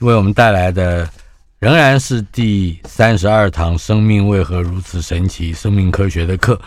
[0.00, 1.08] 为我们带来的
[1.58, 6.60] 仍然是第三十二堂“生命为何如此神奇”生命科学的课，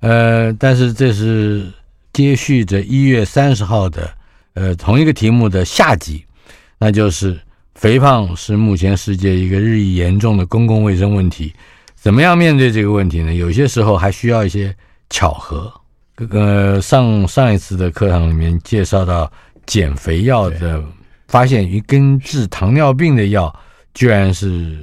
[0.00, 1.70] 呃，但是这是
[2.12, 4.10] 接续着一月三十号的
[4.54, 6.24] 呃同一个题目的下集，
[6.78, 7.38] 那就是
[7.74, 11.52] 肥胖是目前世界一个日益严重的公共卫生问题，
[11.94, 13.34] 怎么样面对这个问题呢？
[13.34, 14.74] 有些时候还需要一些
[15.10, 15.70] 巧合。
[16.30, 19.30] 呃，上上一次的课堂里面介绍到
[19.66, 20.82] 减肥药的。
[21.28, 23.54] 发现一根治糖尿病的药，
[23.92, 24.78] 居然是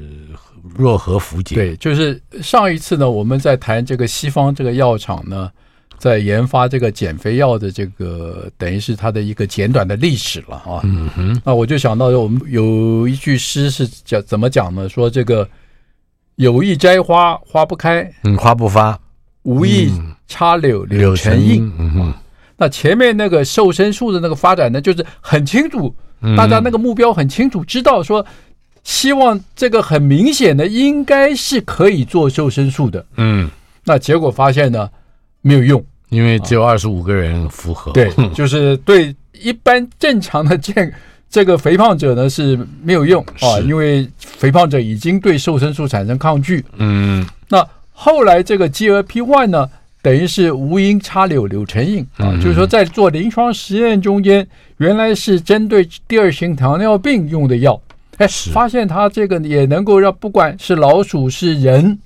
[0.75, 1.55] 若合符节。
[1.55, 5.49] 对，就是上一次呢，我们在谈这个西方这个药厂呢，
[5.97, 10.81] 在研发这个减肥药的这个，等于是它的一个简短的历史了啊。
[10.83, 11.41] 嗯哼。
[11.45, 14.89] 那我就想到，我们有一句诗是讲怎么讲呢？
[14.89, 15.47] 说这个
[16.35, 18.97] 有意摘花花不开，嗯，花不发；
[19.43, 19.91] 无意
[20.27, 21.71] 插柳柳成荫。
[21.77, 22.13] 嗯哼。
[22.57, 25.95] 那前面那个瘦身术的那个发展呢，就是很清楚。
[26.37, 28.25] 大家那个目标很清楚，知道说，
[28.83, 33.05] 希望这个很明显的应该是可以做瘦身术的。
[33.17, 33.49] 嗯，
[33.85, 34.89] 那结果发现呢，
[35.41, 37.91] 没有用，因为只有二十五个人符合。
[37.91, 40.93] 对， 就是对一般正常的健
[41.29, 46.63] 这个肥胖者呢是没有用啊，因为肥胖者已经对瘦身术产生抗拒。
[46.77, 49.69] 嗯，那后来这个 GLP-1 呢？
[50.01, 52.05] 等于是无因插柳柳成荫。
[52.17, 57.79] 啊，就是说在做临床实验中间，原来是针对第二型糖尿病用的药，
[58.17, 61.99] 哎，发现它这个也能够让不管是老鼠是人，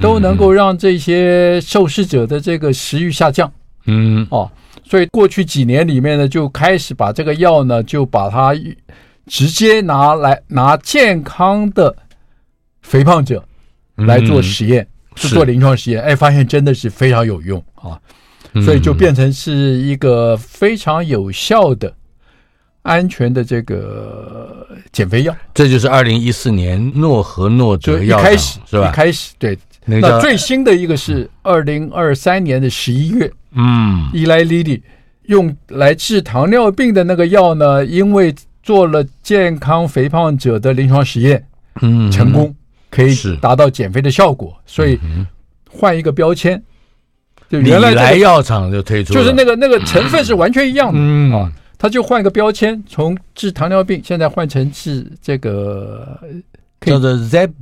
[0.00, 3.52] 都能够让这些受试者的这个食欲下降。
[3.86, 4.50] 嗯，哦，
[4.82, 8.54] 所以过去几年里面呢，就开始把这个药呢，就把它
[9.26, 11.94] 直接拿来拿健康的
[12.82, 13.44] 肥胖者
[13.96, 14.86] 来做实验。
[15.14, 15.28] 是。
[15.28, 17.98] 做临床实验，哎，发现真的是非常有用啊，
[18.64, 21.92] 所以就变成是一个非常有效的、
[22.82, 25.34] 安全的这个减肥药。
[25.52, 28.88] 这就是二零一四年诺和诺德药开始是吧？
[28.88, 34.82] 一开始对，那最新的一个是二零二三年的十一月，嗯，伊莱莉莉
[35.26, 41.46] 用来治糖尿病的那个药呢，因为做了健康肥胖者的临床实验，
[41.82, 42.54] 嗯，成功。
[42.94, 44.96] 可以达到减肥的效果，所以
[45.68, 46.62] 换一个标签，
[47.48, 51.32] 就原来来药厂就推出，就是那个那个成分是完全一样的，嗯。
[51.32, 56.16] 啊，他就换一个标签，从治糖尿病现在换成治这个
[56.82, 57.12] 叫做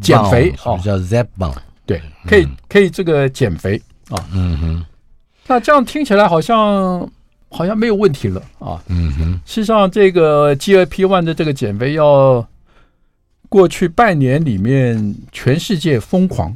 [0.03, 1.56] 减肥啊，叫 Zepbound
[1.87, 4.84] 对，可以可以这个减肥啊，嗯哼，
[5.47, 7.10] 那这样听起来好像
[7.49, 12.47] 好像没有问题了啊，嗯哼，事实上这个 GLP-1 的这个减肥药。
[13.53, 16.49] 过去半年里面，全世界疯狂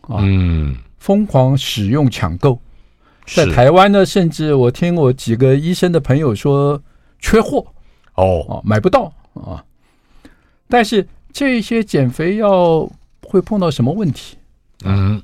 [0.00, 2.58] 啊，嗯，疯狂使用抢购，
[3.26, 6.82] 在台湾呢，甚至我听我几个医生的朋友说
[7.18, 7.66] 缺货
[8.14, 9.62] 哦，买不到啊。
[10.66, 12.90] 但是这些减肥药
[13.20, 14.38] 会碰到什么问题？
[14.84, 15.22] 嗯，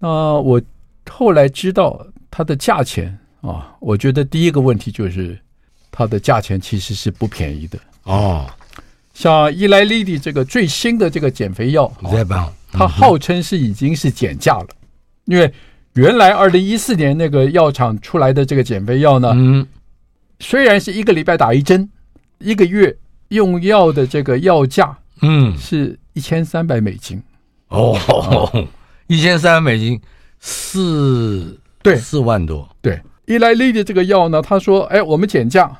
[0.00, 0.60] 那我
[1.08, 5.38] 后来知道它的价钱啊，我觉得第一个问题就是
[5.92, 8.44] 它的价钱其实是不便宜的哦。
[9.16, 11.90] 像伊莱莉莉这个最新的这个减肥药，
[12.70, 14.66] 它号称是已经是减价了，
[15.24, 15.50] 因为
[15.94, 19.66] 原来二零一四年那个药厂出来的这个减肥药呢，嗯，
[20.38, 21.88] 虽然是一个礼拜打一针，
[22.40, 22.94] 一个月
[23.28, 27.22] 用药的这个药价，嗯，是一千三百美金，
[27.68, 28.68] 哦，
[29.08, 29.98] 一千三百美金，
[30.40, 31.96] 四对。
[31.96, 35.74] 四万多，对，伊莱莉莉的这个药呢，他说，哎，我们减价，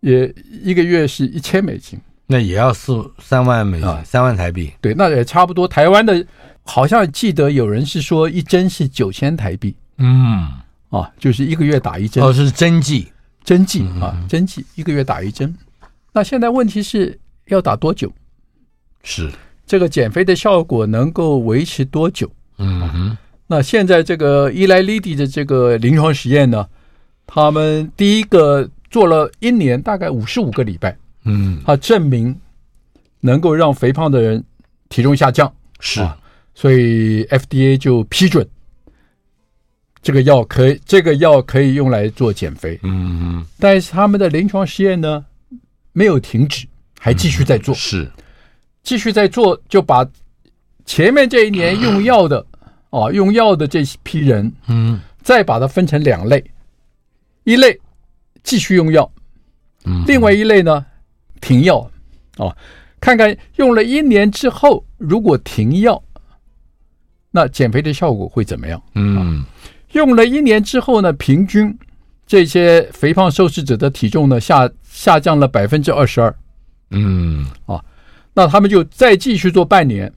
[0.00, 1.96] 也一个月是一千美金。
[2.30, 4.70] 那也要四三万美金，三万台币。
[4.82, 5.66] 对，那也差不多。
[5.66, 6.24] 台湾的，
[6.62, 9.74] 好像记得有人是说一针是九千台币。
[9.96, 10.46] 嗯，
[10.90, 12.22] 啊，就是一个月打一针。
[12.22, 13.08] 哦，是针剂，
[13.42, 15.52] 针剂啊，针剂，一个月打一针。
[16.12, 18.12] 那现在问题是要打多久？
[19.02, 19.32] 是
[19.66, 22.30] 这个减肥的效果能够维持多久？
[22.58, 23.18] 嗯哼。
[23.46, 26.68] 那现在这个伊莱利迪的这个临床实验呢，
[27.26, 30.94] 他们第一个做了一年，大概五十五个礼拜。
[31.28, 32.34] 嗯，他证明
[33.20, 34.42] 能够让肥胖的人
[34.88, 36.18] 体重下降，是，啊、
[36.54, 38.48] 所以 FDA 就批准
[40.02, 42.78] 这个药可以，这个药可以用来做减肥。
[42.82, 45.24] 嗯嗯，但是他们的临床实验呢
[45.92, 46.66] 没有停止
[46.98, 48.10] 还继续在做，是。
[48.82, 50.08] 继续在做，就把
[50.86, 52.46] 前面这一年用药的
[52.88, 56.42] 啊，用药的这批人，嗯，再把它分成两类，
[57.44, 57.78] 一类
[58.42, 59.10] 继续用药，
[59.84, 60.86] 嗯，另外一类呢
[61.40, 61.90] 停药，
[62.36, 62.56] 哦，
[63.00, 66.02] 看看用了一年之后，如果停药，
[67.30, 68.82] 那减肥的效果会怎么样？
[68.94, 69.44] 嗯，
[69.92, 71.76] 用了一年之后呢，平均
[72.26, 76.34] 这些肥胖受试者的体重呢下下降了百分之二十二。
[76.90, 77.84] 嗯，啊，
[78.34, 80.12] 那他们就再继续做半年，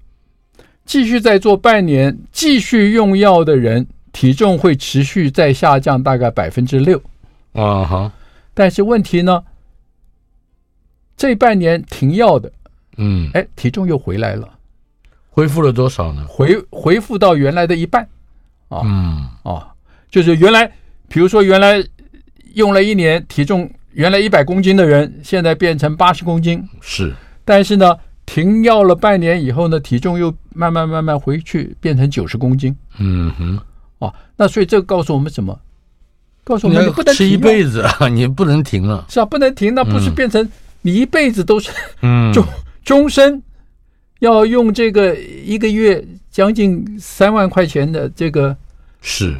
[0.86, 7.02] 继续再做半年，继续用药的人体重会持续再下降大概百分之六。
[7.54, 8.12] 啊哈，
[8.54, 9.44] 但是问题呢，
[11.22, 12.52] 这半年停药的，
[12.98, 14.50] 嗯，哎，体重又回来了，
[15.30, 16.26] 恢复了多少呢？
[16.28, 18.02] 回恢复到原来的一半。
[18.70, 19.68] 啊，嗯，啊，
[20.10, 20.66] 就是原来，
[21.08, 21.84] 比如说原来
[22.56, 23.70] 用了一年体重。
[23.94, 27.14] 原来一百公斤的人，现在变成八十公斤，是。
[27.44, 27.94] 但是呢，
[28.26, 32.74] 停药了半年以后呢，体重又慢慢慢慢回去，变成九十公斤。
[33.00, 33.60] 嗯哼，
[34.00, 35.60] 啊，那所以这个告诉我们什么？
[36.46, 39.06] 告诉我们你不能吃一辈子啊，你不能停了。
[39.10, 40.50] 是啊，不能停，那不是变成
[40.82, 41.70] 你一辈子都是
[42.02, 42.46] 嗯 终
[42.84, 43.42] 终身
[44.20, 48.56] 要用这个一个月将近三万块钱的这个
[49.02, 49.36] 是。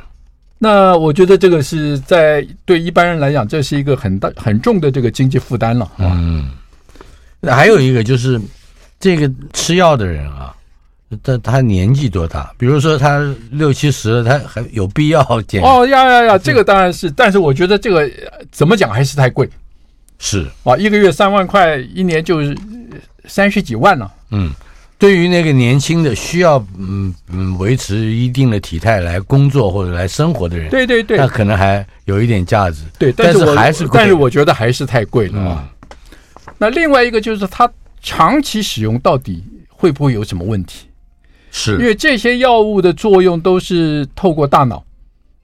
[0.64, 5.92] 那我觉得这个是在对一般人来讲，这是一个很大很重的这个经济负担了。
[5.98, 6.52] 嗯，
[7.40, 8.40] 那还有一个就是
[9.00, 10.56] 这个吃药的人啊，
[11.24, 12.54] 他他年纪多大？
[12.60, 15.64] 比如说他六七十了，他还有必要减？
[15.64, 18.08] 哦呀呀呀，这个当然是，但是我觉得这个
[18.52, 19.50] 怎么讲还是太贵。
[20.22, 22.40] 是啊，一个月三万块，一年就
[23.26, 24.10] 三十几万了。
[24.30, 24.54] 嗯。
[24.98, 32.84] 对于那个年轻的需要嗯嗯维持一定的体态来工作或者来生活的人，对对对，那可能还有一点价值。
[33.00, 35.68] 对，但是还是但是我觉得还是太贵了啊。
[36.60, 37.68] 那另外一个就是它
[38.00, 40.86] 长期使用到底会不会有什么问题？
[41.50, 44.86] 是，因为这些药物的作用都是透过大脑。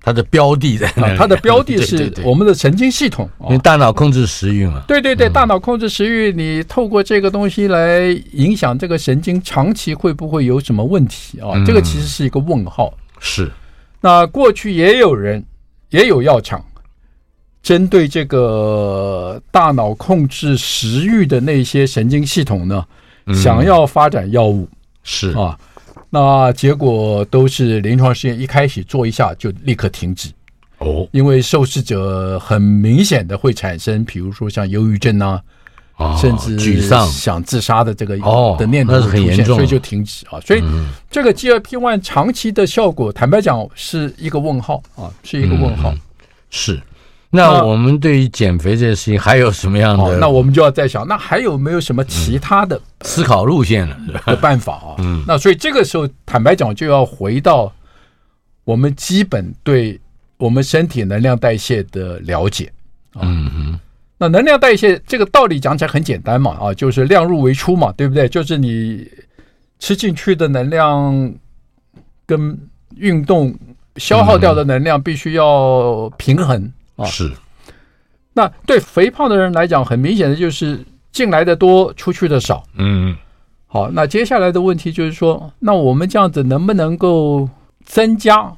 [0.07, 1.17] 它的标的在哪里？
[1.19, 4.81] 它的标的是我们的神经系统，因为大脑控制食欲嘛。
[4.87, 11.61] 对对对，大脑控制食欲，你透过这个东西来影响这个神经，长期会不会有什么问题啊？
[11.65, 12.93] 这个其实是一个问号。
[13.19, 13.51] 是。
[13.99, 15.43] 那过去也有人，
[15.89, 16.63] 也有药厂，
[17.61, 22.85] 针对这个大脑控制食欲的那些神经系统呢，
[23.33, 24.69] 想要发展药物。
[25.03, 25.59] 是啊。
[26.09, 30.29] 那结果都是临床试验一开始做一下就立刻停止。
[30.79, 35.41] 哦，因为受试者很明显的会产生，比如说像忧郁症啊，
[36.15, 38.15] 甚至沮丧、想自杀的这个
[38.57, 40.39] 的念头出现，所以就停止啊。
[40.41, 40.63] 所以
[41.09, 45.93] 这个 GLP-1 长期的效果，坦白讲是一个问号啊，是一个问号，
[46.51, 46.79] 是。
[47.29, 50.03] 那我们对于减肥这件事情还有什么样的？
[50.03, 53.95] 哦，那我们就要再想，那还有没有什么其他的思考路线呢？
[54.25, 54.95] 的办法啊？
[55.03, 57.71] 嗯，那所以这个时候，坦白讲，就要回到
[58.63, 59.99] 我们基本对
[60.37, 62.71] 我们身体能量代谢的了解。
[63.15, 63.79] 嗯嗯。
[64.17, 68.27] 那能量代谢这个道理讲起来很简单嘛，啊，就是量入为出嘛，对不对？
[68.29, 69.05] 就是你
[69.79, 71.33] 吃进去的能量
[72.25, 72.57] 跟
[72.95, 73.53] 运动
[73.97, 76.71] 消耗掉的能量必须要平衡。
[76.97, 77.31] 啊，是。
[78.33, 82.63] 那对肥胖的人来讲，很明显的就是进来的多，出去的少。
[82.75, 83.15] 嗯，
[83.65, 87.49] 好，那接下来的问题就是说，那我们这样子能不能够
[87.85, 88.51] 增加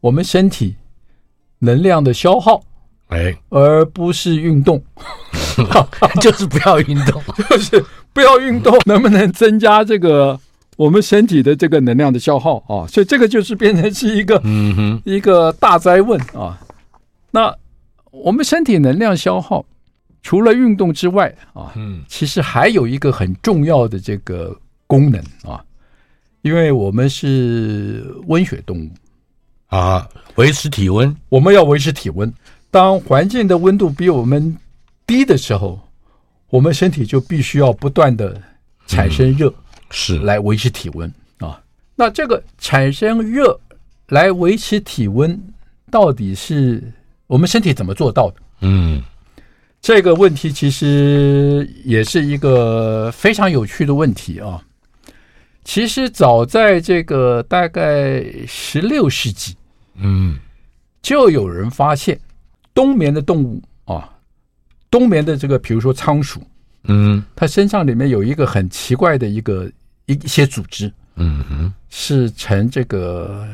[0.00, 0.76] 我们身体
[1.58, 2.62] 能量的消耗？
[3.08, 4.82] 哎，而不是运动，
[6.20, 10.40] 就是不要运动， 就是不要运动，能不能增加这个
[10.76, 12.86] 我们身体的这个能量的消耗啊？
[12.88, 16.58] 所以这个就是变成是一个，嗯哼，一个大灾问啊。
[17.30, 17.54] 那
[18.24, 19.64] 我们身体能量消耗，
[20.22, 25.62] 除了运动之外啊，嗯，其实还有一个很重要的这个功能啊，
[26.42, 28.90] 因为我们是温血动物
[29.68, 32.32] 啊，维持体温，我们要维持体温。
[32.70, 34.56] 当环境的温度比我们
[35.06, 35.78] 低的时候，
[36.48, 38.40] 我们身体就必须要不断的
[38.86, 39.52] 产生热，
[39.90, 41.62] 是来维持体温啊。
[41.94, 43.58] 那这个产生热
[44.08, 45.40] 来维持体温，
[45.90, 46.82] 到底是？
[47.26, 48.36] 我们身体怎么做到的？
[48.60, 49.02] 嗯，
[49.80, 54.62] 这个问题其实也是一个非常有趣的问题啊。
[55.64, 59.56] 其实早在这个大概十六世纪，
[59.96, 60.38] 嗯，
[61.02, 62.18] 就有人发现
[62.72, 64.08] 冬眠的动物啊，
[64.88, 66.40] 冬眠的这个，比如说仓鼠，
[66.84, 69.68] 嗯，它身上里面有一个很奇怪的一个
[70.06, 73.48] 一一些组织，嗯哼，是呈这个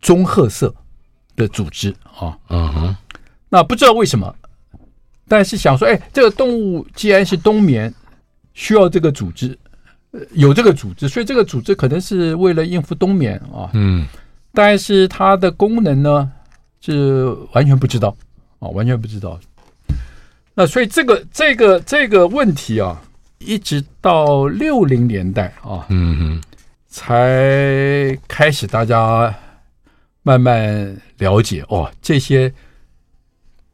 [0.00, 0.72] 棕褐色。
[1.36, 2.96] 的组织啊，嗯哼，
[3.48, 4.34] 那不知道为什么，
[5.26, 7.92] 但是想说，哎，这个动物既然是冬眠，
[8.52, 9.58] 需要这个组织，
[10.32, 13.70] 有这个组织，所以这个组织可能是为了应付冬眠啊。
[13.72, 14.06] 嗯，
[14.52, 16.30] 但是它的功能呢，
[16.80, 18.16] 是完全不知道
[18.58, 19.38] 啊，完全不知道。
[20.54, 23.02] 那所以这个这个这个问题啊，
[23.38, 26.42] 一直到六零年代啊，嗯哼，
[26.86, 29.34] 才开始大家
[30.24, 32.52] 慢慢了解哦，这些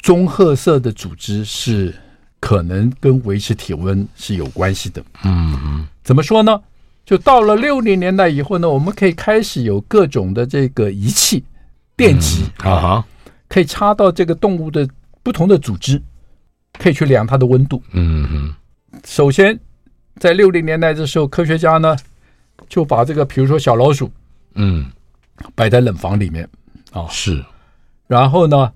[0.01, 1.95] 棕褐色的组织是
[2.39, 5.03] 可能跟维持体温是有关系的。
[5.25, 6.61] 嗯哼，怎么说呢？
[7.07, 11.43] 就到了六零年代以后呢，我们可以开始有各种的这个仪器、
[11.97, 13.03] 电极啊，
[13.49, 14.87] 可以插到这个动物的
[15.23, 16.03] 不同的组织。
[16.79, 17.83] 可以去量它的温度。
[17.91, 18.55] 嗯嗯。
[19.05, 19.59] 首先，
[20.19, 21.95] 在六零年代的时候，科学家呢
[22.71, 24.11] 就把这个，比如说小老鼠，
[24.55, 24.87] 嗯，
[25.55, 26.49] 摆在冷房里面
[26.93, 27.45] 啊，是。
[28.07, 28.73] 然后呢，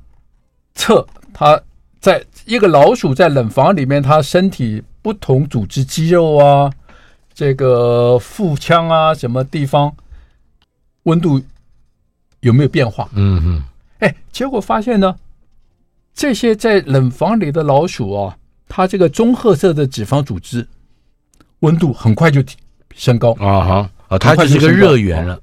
[0.75, 1.61] 测它
[2.01, 6.71] 在一个老鼠在冷房里面，它身体不同组织肌肉啊，
[7.33, 9.95] 这个腹腔啊，什么地方
[11.05, 11.41] 温度
[12.41, 13.09] 有没有变化？
[13.15, 13.65] 嗯嗯。
[13.99, 15.15] 哎，结果发现呢。
[16.17, 20.65] 这些在冷房里的老鼠啊，它这个棕褐色的脂肪组织
[21.59, 22.41] 温度很快就
[22.95, 25.43] 升高啊哈啊，它就是个热源了，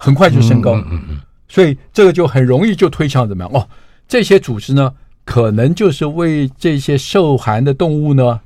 [0.00, 0.74] 很快就升高。
[0.76, 3.66] 嗯嗯，嗯，所以这个就很容易就推敲怎么样哦？
[4.08, 4.90] 这些组织呢，
[5.24, 8.40] 可能就是为这些受寒的动物呢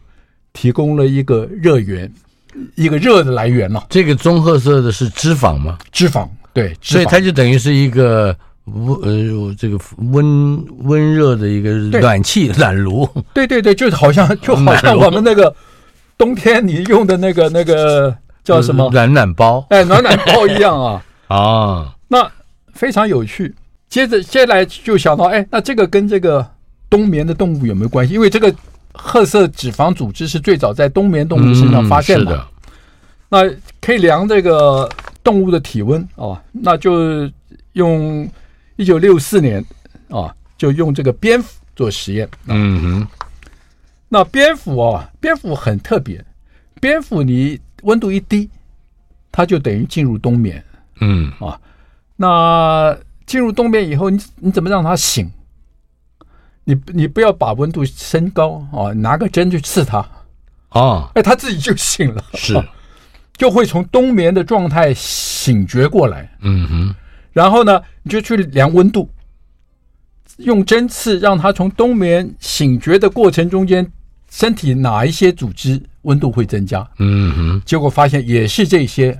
[0.52, 2.12] 提供了一个热源，
[2.74, 3.86] 一个热的来源了。
[3.88, 5.78] 这个棕褐色的是脂肪吗？
[5.92, 8.36] 脂肪，对，所以它就等于是一个。
[8.66, 9.78] 温呃，这个
[10.10, 11.70] 温温热的一个
[12.00, 15.54] 暖气暖炉，对对对，就是好像 就好像我们那个
[16.16, 21.04] 冬天你用的那个那个叫什么暖暖包，哎，暖暖包一样啊
[21.34, 22.30] 啊，那
[22.72, 23.54] 非常有趣。
[23.88, 26.46] 接着接下来就想到，哎，那这个跟这个
[26.88, 28.14] 冬眠的动物有没有关系？
[28.14, 28.54] 因为这个
[28.92, 32.36] 褐色脂肪组织是最早在冬眠动物身上发现的，
[33.30, 34.88] 嗯、的那可以量这个
[35.22, 37.30] 动物的体温哦，那就
[37.72, 38.28] 用。
[38.76, 39.64] 一九六四年
[40.08, 42.28] 啊，就用这个蝙蝠做实验。
[42.46, 43.08] 嗯哼，
[44.08, 46.20] 那蝙蝠啊，蝙蝠很特别。
[46.80, 48.50] 蝙蝠你温度一低，
[49.30, 50.60] 它就等于进入冬眠。
[51.00, 51.58] 嗯啊，
[52.16, 52.96] 那
[53.26, 55.30] 进入冬眠以后，你你怎么让它醒？
[56.64, 59.98] 你你不要把温度升高啊，拿个针去刺它
[60.70, 62.54] 啊，哎，它自己就醒了，是，
[63.36, 66.30] 就会从冬眠的状态醒觉过来。
[66.40, 66.94] 嗯哼。
[67.32, 69.10] 然后呢，你就去量温度，
[70.38, 73.90] 用针刺让它从冬眠醒觉的过程中间，
[74.30, 76.88] 身体哪一些组织温度会增加？
[76.98, 79.18] 嗯哼，结果发现也是这些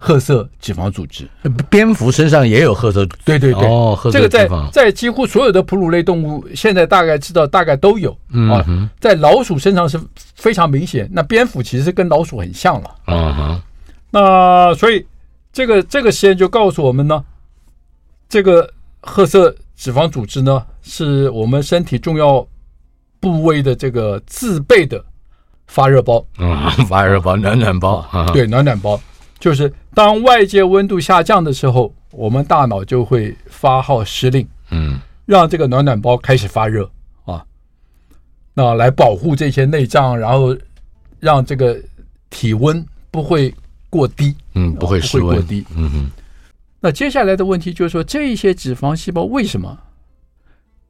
[0.00, 1.28] 褐色脂肪组织。
[1.68, 4.18] 蝙蝠身上也有褐色，对对对，哦，褐色。
[4.18, 8.18] 这个在在几乎所有的哺乳类动物现在大概知道，大概都有。
[8.30, 10.00] 嗯哼，在老鼠身上是
[10.34, 11.08] 非常明显。
[11.12, 12.90] 那蝙蝠其实跟老鼠很像了。
[13.06, 13.62] 嗯哼，
[14.10, 15.06] 那所以。
[15.52, 17.24] 这个这个实验就告诉我们呢，
[18.28, 22.46] 这个褐色脂肪组织呢，是我们身体重要
[23.18, 25.04] 部位的这个自备的
[25.66, 26.24] 发热包。
[26.38, 28.06] 嗯，发热包，暖暖包。
[28.32, 29.00] 对，暖暖包，
[29.40, 36.88] 就是当外界温度下降的时候，我们大脑就会发号施令，嗯，让这个暖暖包开始发热
[37.24, 37.44] 啊，
[38.54, 40.56] 那来保护这些内脏，然后
[41.18, 41.76] 让这个
[42.28, 43.52] 体温不会。
[43.92, 46.10] 过低，嗯，不会，不会过低，嗯哼。
[46.78, 49.76] 那接下来的问题就是说，这一些脂肪细胞为什么？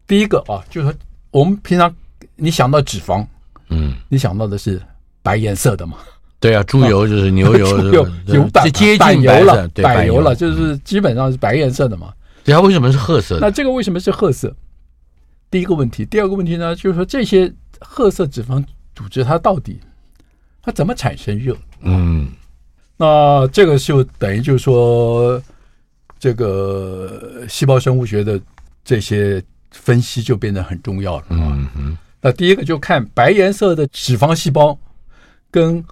[0.06, 0.94] 第一个啊，就是说
[1.30, 1.96] 我们平常
[2.36, 3.26] 你想到脂肪，
[3.70, 4.78] 嗯，你想到的是
[5.22, 5.96] 白颜色的嘛？
[6.40, 12.12] 对啊， 猪油就是牛油，猪油油白接近白油了，对白油了，就是基本上是白颜色的嘛。
[12.42, 13.40] 对啊，为什么是褐色的？
[13.42, 14.52] 那这个为什么是褐色？
[15.50, 19.78] 第一个问题，第二个问题呢，就是说这些褐色脂肪组织它到底
[20.62, 21.56] 它怎么产生热？
[21.82, 22.28] 嗯。
[22.96, 25.42] 那这个就等于就是说，
[26.18, 28.38] 这个细胞生物学的
[28.84, 31.24] 这些分析就变得很重要了。
[31.30, 31.98] 嗯嗯。
[32.20, 34.78] 那第一个就看白颜色的脂肪细胞
[35.50, 35.82] 跟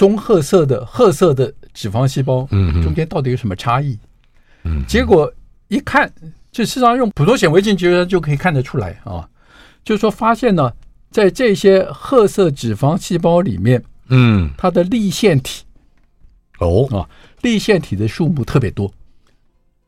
[0.00, 3.98] 棕褐色的褐色的脂肪细胞，嗯，中间到底有什么差异？
[4.62, 4.82] 嗯。
[4.88, 5.30] 结果
[5.68, 6.10] 一看，
[6.50, 9.28] 就实际上用普通显微镜其实就可以看得出来啊。
[9.84, 10.72] 就是说，发现呢，
[11.10, 15.64] 在这些褐色脂肪细胞里面，嗯，它的粒线体。
[16.60, 17.06] 哦啊，
[17.42, 18.90] 粒线体的数目特别多。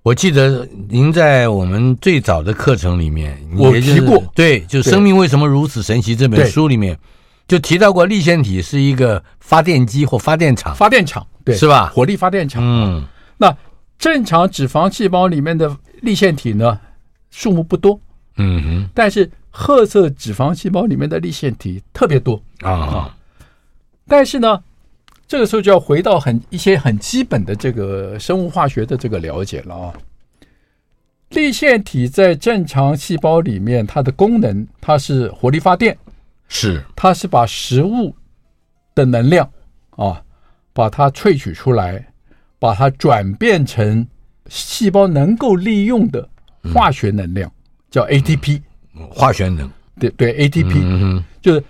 [0.03, 6.99] 我记得您在我们最早的课程里面，我提过，对，就《生命为什么如此神奇》这本书里面
[7.49, 11.93] 就提到过，粒线体是一个发电机或发电厂，发电厂，对，是吧？
[11.95, 12.63] 火力发电厂。
[12.65, 13.05] 嗯，
[13.37, 13.55] 那
[13.99, 16.81] 正常脂肪细胞里面的粒线体呢，
[17.31, 18.01] 数目不多。
[18.37, 23.15] 嗯哼，但是褐色脂肪细胞里面的粒线体特别多啊。
[24.09, 24.63] 但是呢，
[25.29, 29.93] 这个时候就要回到很一些很基本的这个生物化学的这个了解了啊。
[31.29, 35.97] 粒线体在正常细胞里面，它的功能它是火力发电，
[36.53, 36.85] 是。
[36.95, 38.15] 它是把食物
[38.95, 39.51] 的能量
[39.91, 40.23] 啊，
[40.75, 42.13] 把它萃取出来，
[42.59, 44.07] 把它转变成
[44.49, 46.29] 细胞能够利用的
[46.75, 47.57] 化学能量，嗯、
[47.91, 48.61] 叫 ATP，
[49.11, 51.65] 化学能，对对，ATP，嗯，就是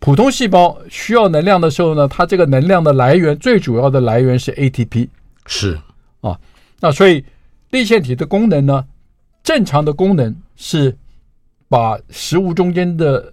[0.00, 5.08] 普通细胞需要能量的时候呢，它这个能量的来源最主要的来源是 ATP，
[5.46, 5.78] 是。
[6.20, 6.36] 啊，
[6.80, 7.24] 那所以
[7.70, 8.84] 粒线体的功能呢？
[9.44, 10.96] 正常的功能是
[11.68, 13.32] 把食物中间的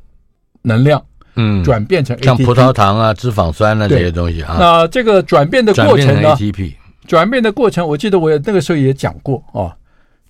[0.63, 1.01] 能量，
[1.35, 4.57] 嗯，转变成 ATP，像葡萄糖啊、脂肪酸啊这些东西啊。
[4.59, 6.73] 那这个转变的过程呢？ATP
[7.07, 9.75] 转变的过程，我记得我那个时候也讲过啊。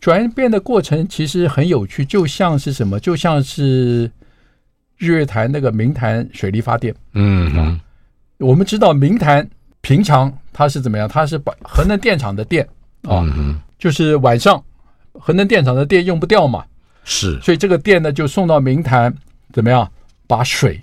[0.01, 2.99] 转变的过程其实很有趣，就像是什么？
[2.99, 4.11] 就像是
[4.97, 6.93] 日月潭那个明潭水力发电。
[7.13, 7.79] 嗯嗯。
[8.39, 9.47] 我们知道明潭
[9.79, 11.07] 平常它是怎么样？
[11.07, 12.67] 它是把核能电厂的电
[13.03, 13.23] 啊，
[13.79, 14.61] 就是晚上。
[15.13, 16.65] 核能电厂的电用不掉嘛，
[17.03, 19.13] 是，所以这个电呢就送到明潭，
[19.53, 19.87] 怎么样？
[20.27, 20.81] 把水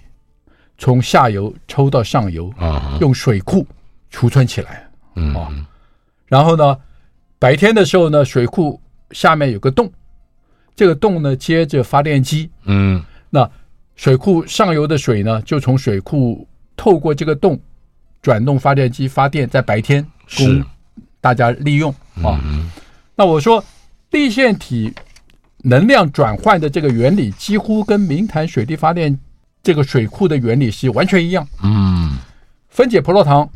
[0.79, 3.67] 从下游抽到上游，啊，用水库
[4.11, 5.49] 储存起来，嗯，啊，
[6.27, 6.77] 然后呢，
[7.39, 8.81] 白天的时候呢，水库
[9.11, 9.91] 下面有个洞，
[10.75, 13.51] 这个洞呢接着发电机，嗯，那
[13.97, 17.61] 水库上游的水呢就从水库透过这个洞
[18.23, 20.07] 转动发电机发电，在白天
[20.37, 20.65] 供
[21.21, 22.41] 大家利用啊，
[23.15, 23.65] 那我说。
[24.13, 24.93] 地线体
[25.59, 29.17] 能量转换的这个原理，几乎跟明潭水力发电
[29.63, 31.47] 这个水库的原理是完全一样。
[31.63, 32.19] 嗯，
[32.69, 33.49] 分解葡萄糖，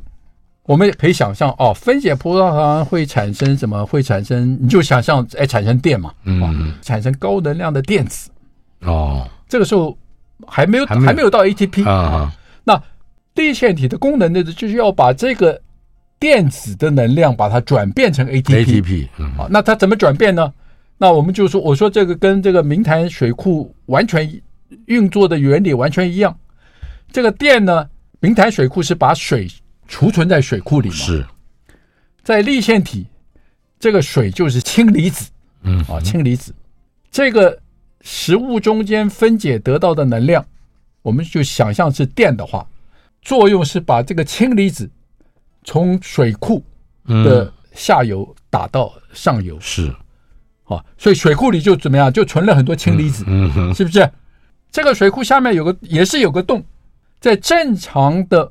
[0.65, 3.85] 我们也可以想象哦，分解葡萄糖会产生什么？
[3.87, 8.31] 会产生你就想象哎，产生电嘛，嗯，产生高能量的电子。
[8.81, 9.97] 哦，这个时候
[10.47, 12.33] 还没有还没有到 ATP 啊。
[12.65, 12.83] 那
[13.35, 15.61] 粒线体的功能呢，就是要把这个。
[16.21, 20.51] 电子的能量把它转变成 ATP，好，那它怎么转变呢？
[20.97, 24.27] 那我们就说，我说这个跟这个明潭水库完全
[24.87, 26.39] 运作的原理完全一样。
[27.13, 27.89] 这个电呢，
[28.21, 29.49] 明潭水库是把水
[29.87, 30.95] 储存在水库里嘛？
[30.95, 31.27] 是，
[32.23, 33.07] 在立线体，
[33.79, 35.31] 这个水就是氢离子，
[35.63, 36.55] 嗯，啊，氢离子，
[37.11, 37.61] 这个
[38.01, 40.45] 食物中间分解得到的能量，
[41.03, 42.67] 我们就想象是电的话，
[43.23, 44.91] 作用是把这个氢离子。
[45.67, 46.63] 从水库
[47.07, 49.89] 的下游打到上游，是，
[50.65, 54.11] 啊，所以水库里就怎么样，就存了很多氢离子，嗯，是不是？
[54.75, 56.65] 这个水库下面有个也是有个洞，
[57.21, 58.51] 在正常的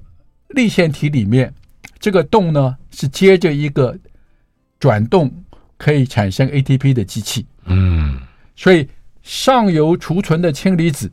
[0.52, 1.54] 立线体里面，
[2.00, 3.94] 这个洞呢是接着一个
[4.80, 5.30] 转动
[5.78, 8.22] 可以产生 ATP 的机器，嗯，
[8.56, 8.88] 所以
[9.22, 11.12] 上游储存的氢离子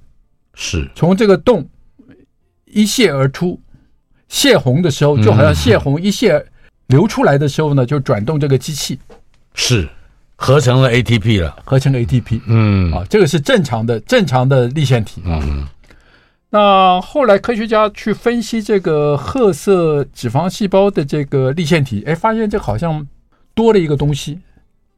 [0.54, 1.68] 是从这个洞
[2.66, 3.60] 一泻而出。
[4.28, 6.46] 泄洪的时候，就好像泄洪一泄
[6.86, 8.96] 流出来的时候呢，就转动这个机器，
[9.54, 9.88] 是
[10.42, 12.40] 合成了 ATP 了，合成了 ATP。
[12.46, 15.38] 嗯，啊，这个是正常的正常的立腺体啊。
[15.42, 15.66] 嗯，
[16.48, 23.06] 那后来科学家去分析这个褐色脂肪细胞的这个立腺体，哎，发现这好像
[23.54, 24.40] 多了一个东西，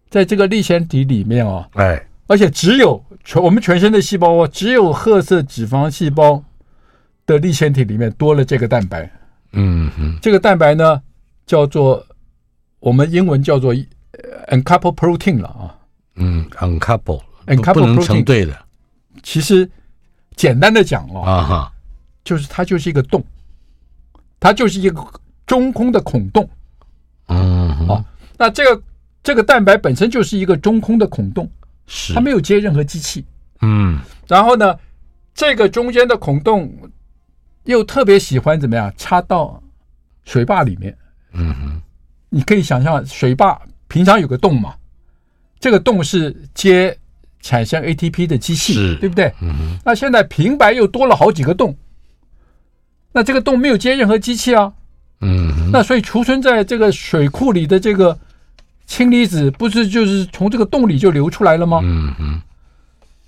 [0.08, 6.40] 在这个立腺体里面啊，哎，而且只有全我们全身的细胞啊，只有褐色脂肪细胞
[7.26, 9.10] 的立腺体里面多了这个蛋白。
[9.54, 11.02] 嗯哼，这个蛋白呢，
[11.44, 12.06] 叫做
[12.78, 13.74] 我们英文叫做
[14.48, 15.76] uncoupled protein 了啊。
[16.16, 18.56] 嗯，uncoupled，uncoupled 不能成对的。
[19.22, 19.68] 其实
[20.36, 21.72] 简单的讲哦，啊哈，
[22.24, 23.24] 就是它就是一个洞，
[24.40, 25.04] 它就是一个
[25.46, 26.48] 中空的孔洞。
[27.28, 28.04] 嗯，好，
[28.36, 28.82] 那这个
[29.22, 31.50] 这个蛋白本身就是一个中空的孔洞，
[31.86, 33.24] 是它没有接任何机器。
[33.60, 34.78] 嗯，然后呢，
[35.34, 36.72] 这个中间的孔洞。
[37.64, 39.62] 又特别喜欢怎么样插到
[40.24, 40.98] 水坝里面？
[41.30, 41.82] 嗯哼，
[42.28, 43.56] 你可以想象水坝
[43.92, 44.74] 平常有个洞嘛，
[45.60, 46.96] 这个洞是接
[47.42, 49.30] 产生 ATP 的机器，对不对？
[49.42, 51.76] 嗯，那现在平白又多了好几个洞，
[53.12, 54.72] 那这个洞没有接任何机器啊。
[55.20, 58.18] 嗯，那所以储存在这个水库里的这个
[58.86, 61.80] 氢离子，不是就是从这个洞里就流出来了吗？
[61.82, 62.40] 嗯哼，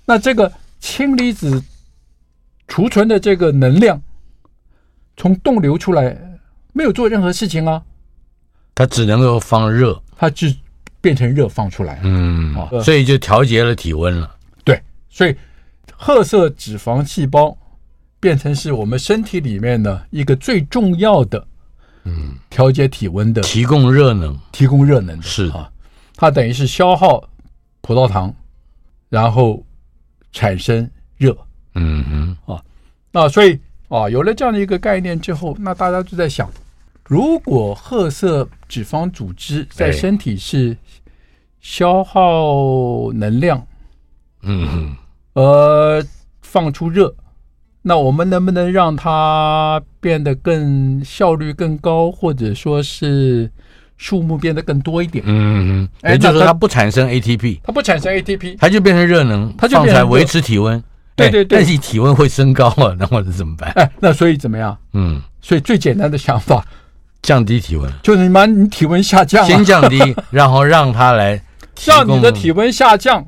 [0.05, 1.63] 那这个氢离子
[2.67, 4.01] 储存的这个能量。
[5.15, 6.17] 从洞流出来，
[6.73, 7.83] 没有做任何事情啊，
[8.73, 10.47] 它只能够放热，它就
[11.01, 14.35] 变成热放出来，嗯，所以就调节了体温了。
[14.63, 15.35] 对，所以
[15.95, 17.55] 褐色脂肪细胞
[18.19, 21.47] 变成是我们身体里面的一个最重要的，
[22.03, 25.47] 嗯，调节体温的，提供热能，提供热能的是。
[25.49, 25.71] 啊，
[26.15, 27.23] 它等于是消耗
[27.81, 28.33] 葡萄糖，
[29.09, 29.63] 然后
[30.31, 31.37] 产生热，
[31.75, 32.63] 嗯哼，啊，
[33.11, 33.59] 那所以。
[33.87, 36.49] 啊，有了这样的一个概念之后，那大家就在想，
[37.07, 40.75] 如果褐色脂肪组织在身体是
[41.61, 43.65] 消耗能量，
[44.41, 44.95] 嗯嗯，
[45.33, 46.03] 呃，
[46.41, 47.13] 放出热，
[47.83, 53.51] 那我们能不能让它变得更效率更高，或者说是
[53.97, 55.23] 数目变得更多一点？
[55.27, 60.83] 嗯嗯，也就是说它不产生 ATP，它不产生 ATP，它就变成热能，它就变成维持体温。
[61.15, 63.71] 对对对，但是体温会升高啊，那或者怎么办？
[63.75, 64.75] 哎，那所以怎么样？
[64.93, 66.65] 嗯，所以最简单的想法，
[67.21, 71.41] 降低体温，就是你把你体温下降，先降低， 然后让它来
[71.85, 73.25] 让你的体温下降。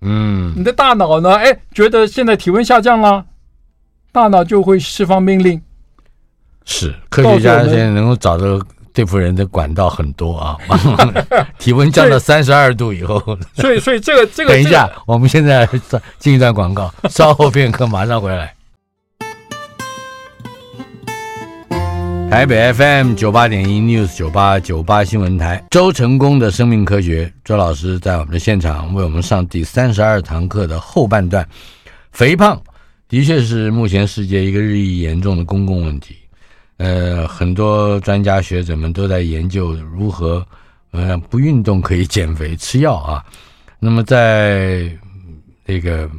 [0.00, 1.34] 嗯，你的大脑呢？
[1.36, 3.24] 哎，觉得现在体温下降了，
[4.12, 5.60] 大脑就会释放命令。
[6.64, 8.60] 是科学家现在能够找到。
[8.94, 10.54] 对付人的管道很多啊，
[11.58, 13.18] 体温降到三十二度以后，
[13.54, 15.66] 所以所以这个这个，等一下，我们现在
[16.18, 18.54] 进一段广告，稍后片刻马上回来。
[22.32, 31.46] 台北 FM 九八点一 News 九八九八新闻台，周成功的生命科学，周老师在我们的现场为我们上第三十二堂课的后半段。
[32.10, 32.58] 肥胖
[33.06, 36.16] 的确是目前世界一个日益严重的公共问题。
[36.78, 40.42] 呃，很多专家学者们都在研究如何，
[40.92, 43.22] 呃，不运动可以减肥，吃药啊。
[43.78, 44.90] 那么在
[45.66, 46.10] 那个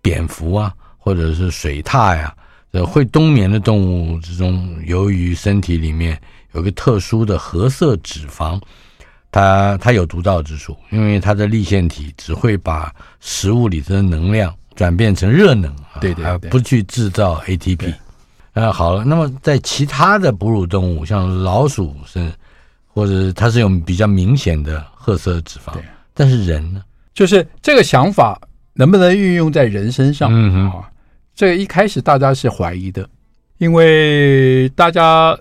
[0.00, 2.34] 蝙蝠啊，或者是水獭呀，
[2.74, 6.20] 呃，会冬眠的动物之中，由于身体里面
[6.54, 8.60] 有个特殊的褐色脂肪，
[9.30, 17.94] 它它有独到之处，因为它的粒线体只会把食物里的能量转变成热能啊，对对，不去制造 ATP。
[18.54, 22.28] 啊，好了，那么在其他的哺乳动物，像老鼠是，
[22.88, 25.74] 或者它是有比较明显的褐色脂肪，
[26.12, 26.82] 但是人呢，
[27.14, 28.36] 就是这个想法
[28.72, 30.28] 能不能运用在人身上？
[30.32, 30.90] 嗯哼，啊，
[31.34, 33.08] 这个一开始大家是怀疑的，
[33.58, 35.36] 因为大家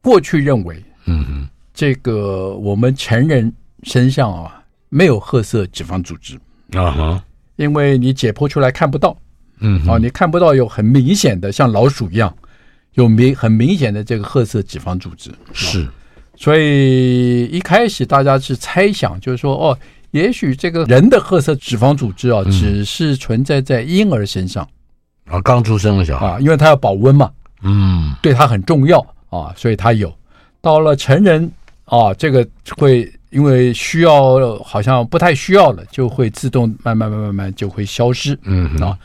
[0.00, 6.36] 过去认为，嗯哼，这个我们成人身上啊没有褐色脂肪组织。
[6.72, 7.24] 啊哈，
[7.56, 9.16] 因为你解剖出来看不到，
[9.60, 12.34] 嗯，啊，你看不到有很明显的像老鼠一样。
[12.94, 15.28] 有明很明显的这个褐色脂肪组织。
[15.52, 15.84] 是，
[16.36, 19.76] 所以一开始大家是猜想，就是说哦，
[20.12, 24.68] 也许这个人的褐色脂肪组织啊，只是存在在婴儿身上
[25.26, 26.26] 啊，刚出生的小孩。
[26.26, 27.30] 啊，因为他要保温嘛，
[27.62, 28.98] 嗯，对他很重要
[29.30, 30.12] 啊，所以他有。
[30.60, 31.50] 到了成人
[31.84, 38.98] 啊，这个会因为需要好像不太需要了，就会自动慢慢慢慢慢就会消失，嗯啊。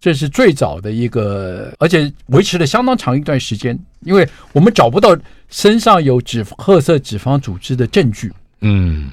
[0.00, 5.14] 这是最早的一个，而且维持了相当长一段时间，因为我们找不到
[5.50, 8.32] 身上有脂褐色脂肪组织的证据。
[8.62, 9.10] 嗯，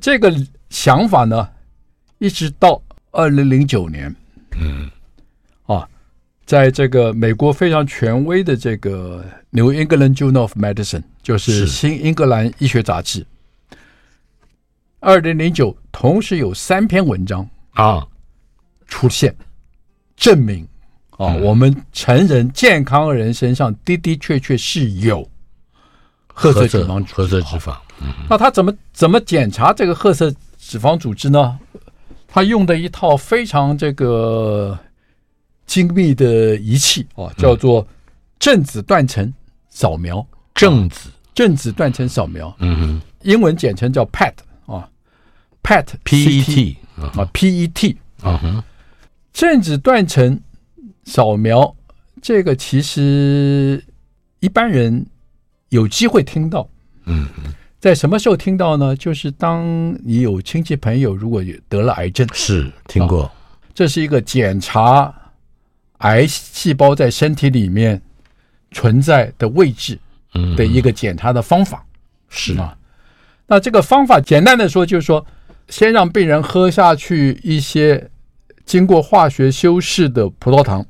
[0.00, 0.34] 这个
[0.70, 1.48] 想法呢，
[2.18, 4.12] 一直到二零零九年，
[4.60, 4.90] 嗯，啊，
[6.46, 13.26] 在这个美国非常权威的这个《New England Journal of Medicine》，就是新英格兰医学杂志，
[15.00, 18.06] 二零零九同时有三篇文章啊
[18.86, 19.34] 出现。
[20.16, 20.62] 证明
[21.10, 25.28] 啊、哦，我们成人健康人身上的的确确是有
[26.26, 27.76] 褐色脂肪褐色脂肪。
[28.00, 31.58] 嗯，那他怎么怎么检查这个褐色脂肪组织呢？
[32.28, 34.78] 他用的一套非常这个
[35.66, 37.86] 精密的仪器啊，叫做
[38.38, 39.32] 正子断层
[39.68, 40.26] 扫描。
[40.54, 44.32] 正子正子断层扫描，嗯哼，英文简称叫 PET
[44.66, 44.88] 啊
[45.64, 48.62] ，PET P E T 啊，P E T 啊哼。
[49.32, 50.40] 正子断层
[51.04, 51.74] 扫描，
[52.22, 53.82] 这个其实
[54.38, 55.04] 一般人
[55.70, 56.68] 有机会听到。
[57.06, 57.26] 嗯，
[57.80, 58.94] 在什么时候听到呢？
[58.94, 63.28] 就是当你有亲戚朋友如果得了癌症，是听过。
[63.74, 65.12] 这是一个检查
[66.04, 68.00] 癌细胞在身体里面
[68.70, 69.98] 存在的位置
[70.56, 71.84] 的一个检查的方法。
[72.30, 72.56] 是。
[72.56, 72.74] 啊，
[73.46, 75.26] 那这个方法简单的说，就是说，
[75.68, 78.10] 先让病人喝下去一些。
[78.66, 80.82] 经过化学修饰的葡萄糖，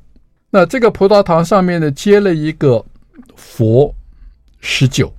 [0.49, 2.81] 那这个葡萄糖上面呢，接了一个
[3.35, 3.93] 氟
[4.61, 5.13] 十九，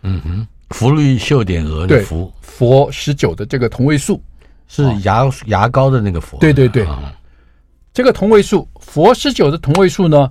[0.00, 4.22] 嗯哼，氟氯溴碘鋯的氟，氟十九的这个同位素。
[4.68, 7.12] 是牙、啊、牙膏的那个氟，对对对，啊、
[7.98, 10.30] 这个同位素佛十九的同位素呢，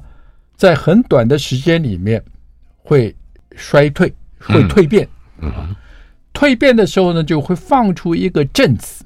[0.56, 2.24] 在很短的时间里面
[2.78, 3.14] 会
[3.58, 4.08] 衰退，
[4.40, 5.06] 会蜕变，
[5.40, 5.52] 嗯。
[5.52, 5.76] 哼，
[6.34, 9.04] 蜕变的时候呢，就会放出一个正子，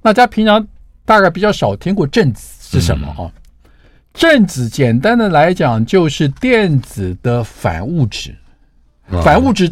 [0.00, 0.66] 大家平常。
[1.04, 3.06] 大概比较少听过正子是什么？
[3.08, 3.28] 啊？
[4.14, 8.34] 正子简单的来讲就是电子的反物质，
[9.22, 9.70] 反物质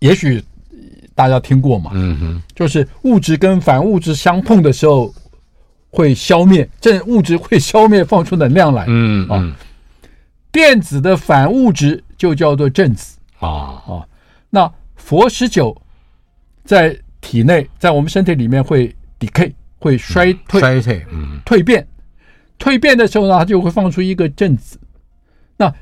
[0.00, 0.44] 也许
[1.14, 5.10] 大家听过嘛，嗯哼，就是物质跟反物质相碰的时候
[5.90, 9.56] 会消灭，这物质会消灭放出能量来，嗯啊，
[10.52, 14.06] 电子的反物质就叫做正子啊啊。
[14.50, 15.76] 那佛十九
[16.64, 21.86] 在体内，在我们身体里面会 decay，会衰退、衰退，嗯，蜕变。
[22.58, 24.78] 蜕变的时候呢，它就会放出一个正子。
[25.56, 25.72] 那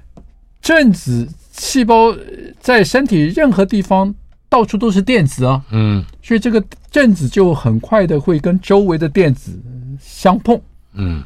[0.60, 2.14] 正子细胞
[2.60, 4.14] 在身体任何地方
[4.48, 9.58] 到处都是电子啊，嗯，所以这个正子就很快的会跟周围的电子
[10.00, 10.60] 相碰，
[10.94, 11.22] 嗯，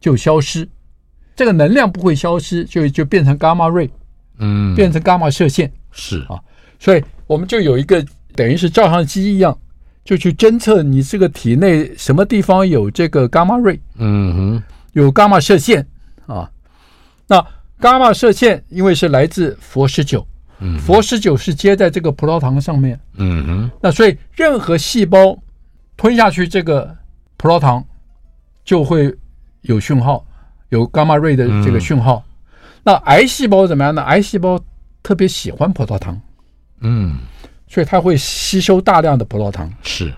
[0.00, 0.68] 就消失。
[1.34, 3.90] 这个能量不会消失，就就变成伽马瑞，
[4.38, 6.20] 嗯，变成伽马射线，是。
[6.28, 6.38] 啊，
[6.78, 8.04] 所以我们就有一个
[8.34, 9.56] 等于是照相机一样，
[10.04, 15.86] 就去侦测你这个体内什么地方有这个伽马瑞，嗯哼，有伽马射线
[16.26, 16.50] 啊。
[17.26, 17.44] 那
[17.80, 20.26] 伽马射线因为是来自佛十九，
[20.60, 25.36] 嗯，氟十九是接在这个葡萄糖上面，嗯哼，那所以任何细胞
[25.96, 26.94] 吞下去这个
[27.38, 27.82] 葡萄糖
[28.64, 29.14] 就会
[29.62, 30.24] 有讯号。
[30.70, 32.48] 有伽马瑞的这个讯号，嗯、
[32.82, 34.00] 那癌细胞怎么样呢？
[34.04, 34.58] 癌细胞
[35.02, 36.18] 特别喜欢葡萄糖，
[36.80, 37.18] 嗯，
[37.68, 39.70] 所以它会吸收大量的葡萄糖。
[39.82, 40.10] 是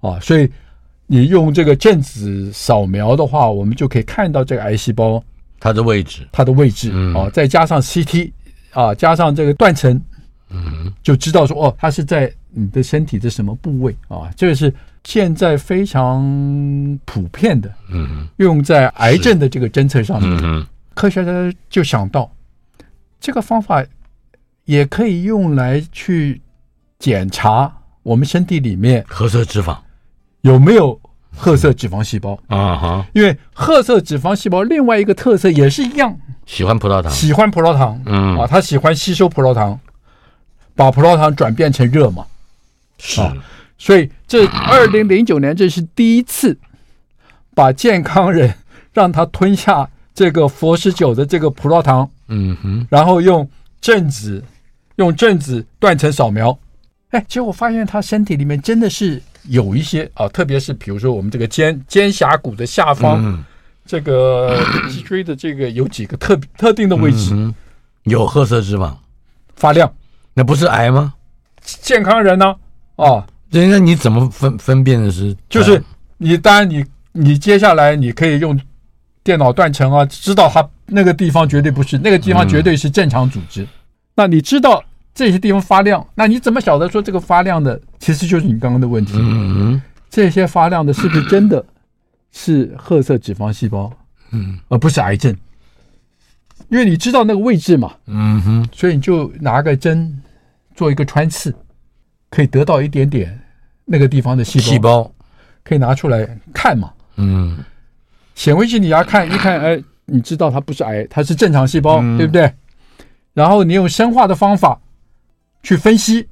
[0.00, 0.50] 啊，所以
[1.06, 5.22] 你用这个电子扫描的话，我们就可以看到这个癌细胞
[5.60, 8.32] 它的位置，它的位置啊，再加上 CT
[8.72, 10.02] 啊，加上这个断层，
[10.48, 14.28] 嗯，就知道说哦，它是在你的身体的什么部位啊？
[14.36, 14.74] 这个是。
[15.04, 16.20] 现在非常
[17.04, 22.30] 普遍的，嗯，用在癌症的这个侦测上面，嗯，科学家就想到
[23.18, 23.84] 这个方法
[24.64, 26.40] 也可以用来去
[26.98, 29.76] 检查我们身体里面褐色脂肪。
[30.42, 30.98] 有没有
[31.36, 32.38] 褐色脂肪细胞。
[32.48, 38.38] 啊哈，因为褐色脂肪细胞另外一个特色也是一样，喜欢葡萄糖，喜欢葡萄糖，嗯。
[38.38, 39.78] 啊，它喜欢吸收葡萄糖，
[40.74, 42.26] 把葡萄糖转变成热嘛，
[42.98, 43.20] 是。
[43.80, 46.54] 所以，这二零零九年，这是第一次
[47.54, 48.54] 把健康人
[48.92, 53.48] 让他吞下这个佛十九的这个葡萄糖，嗯哼，然后用
[53.80, 54.44] 正子
[54.96, 56.56] 用正子断层扫描，
[57.08, 63.42] 哎，结果发现他身体里面真的是有一些啊，特别是比如说我们这个肩肩胛骨的下方，嗯、
[63.86, 64.62] 这个
[64.92, 67.54] 脊椎的这个有几个特特定的位置、嗯、
[68.02, 68.94] 有褐色脂肪
[69.56, 69.90] 发亮，
[70.34, 71.14] 那不是癌吗？
[71.62, 72.54] 健康人呢？
[72.96, 73.26] 啊。
[73.50, 75.36] 人家你怎么分分辨的是？
[75.48, 75.82] 就是
[76.18, 78.58] 你，当然你你接下来你可以用
[79.24, 83.62] 电脑断层啊，知道它那个地方绝对不是，那个地方绝对是正常组织。
[83.62, 83.68] 嗯、
[84.14, 84.82] 那你知道
[85.12, 89.14] 这些地方发亮，那你怎么晓得说这个发亮的其实就是你刚刚的问题？
[89.16, 91.64] 嗯，这些发亮的是不是真的
[92.30, 93.92] 是褐色脂肪细胞？
[94.30, 95.36] 嗯，而不是癌症，
[96.68, 97.92] 因为你知道那个位置嘛。
[98.06, 100.22] 嗯哼，所以你就拿个针
[100.76, 101.52] 做一个穿刺。
[102.32, 103.39] 可以得到一点点
[103.92, 105.12] 那个地方的细胞，细胞
[105.64, 106.92] 可以拿出来看嘛？
[107.16, 107.58] 嗯，
[108.36, 112.54] 显微镜底下看一看，哎，你知道它不是癌，它是正常细胞，嗯、对不对？
[113.34, 114.80] 然后你用生化的方法
[115.64, 116.28] 去分析，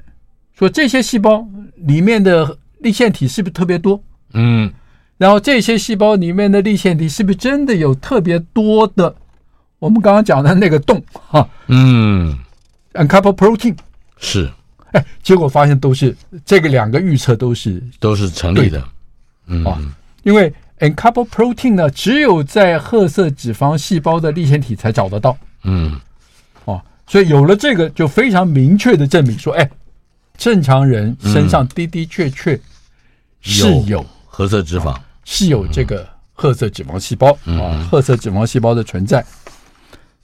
[0.56, 1.44] 说这些细胞
[1.74, 4.00] 里面的粒线体是不是特别多？
[4.34, 4.72] 嗯，
[5.16, 9.12] 然后这些细胞里面的粒线体是不是真的有特别多的？
[9.80, 12.38] 我们刚刚讲的那个洞哈，嗯
[12.92, 13.76] ，uncoupled protein
[14.16, 14.48] 是。
[14.92, 18.82] 哎，结果发现都是这个两个预测都是都是成立的，
[19.46, 19.64] 嗯。
[19.64, 19.78] 啊，
[20.22, 26.00] 因为 uncoupled protein 呢，只有在褐色脂肪细胞的粒线体才找得到，嗯，
[26.64, 29.68] 啊，所以有了这个，就非常明确的证明说，哎，
[30.36, 32.58] 正常人身上的的确确
[33.40, 39.24] 是有褐色脂肪，是有这个褐色脂肪细胞啊，褐色脂肪细胞的存在，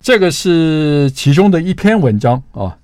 [0.01, 2.77] 这个是其中的一篇文章啊。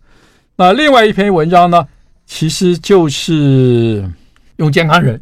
[0.61, 1.89] 那另外一篇文章呢，
[2.27, 4.07] 其实就是
[4.57, 5.19] 用健康人，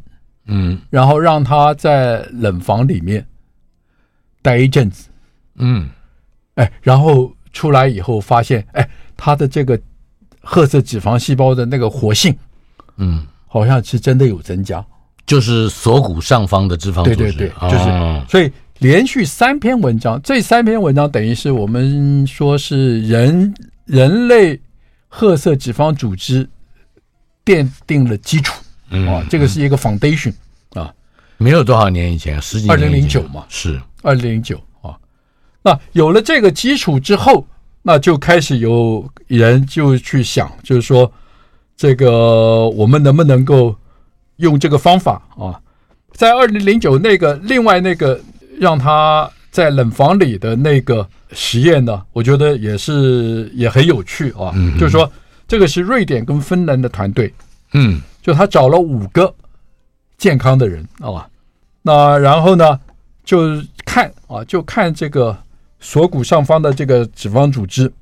[0.47, 3.25] 嗯，然后让他在冷房里面
[4.43, 5.09] 待一阵子，
[5.59, 5.89] 嗯，
[6.57, 9.79] 哎，然后出来以后发现，哎，他的这个
[10.41, 12.37] 褐色脂肪细胞的那个活性，
[12.97, 14.85] 嗯，好像是真的有增加，
[15.25, 24.61] 就是锁骨上方的脂肪组织，对对对，就是，哦、所以连续三篇文章，这三篇文章等于是我们说是人人类。
[25.09, 26.49] 褐色脂肪组织
[27.45, 30.33] 奠定了基础，啊，这个是一个 foundation
[30.75, 30.93] 啊，
[31.39, 33.81] 没有多少年以前，十几年，二零零九嘛，是。
[34.03, 34.97] 二零零九啊。
[35.63, 37.47] 那有了这个基础之后，
[37.83, 41.11] 那就开始有人就去想，就是说，
[41.77, 43.75] 这个我们能不能够
[44.37, 45.61] 用这个方法啊，
[46.13, 48.21] 在二零零九那个另外那个
[48.59, 51.09] 让他在冷房里的那个。
[51.33, 54.51] 实验呢，我觉得也是也很有趣啊。
[54.55, 55.13] 嗯，就是说，
[55.47, 57.31] 这个是瑞典跟芬兰的团队，
[57.75, 59.35] 嗯，就他找了五个
[60.17, 61.29] 健康的人啊，
[61.83, 62.81] 那然后呢，
[63.25, 65.37] 就看啊，就看这个
[65.81, 67.93] 锁骨上方的这个脂肪组织。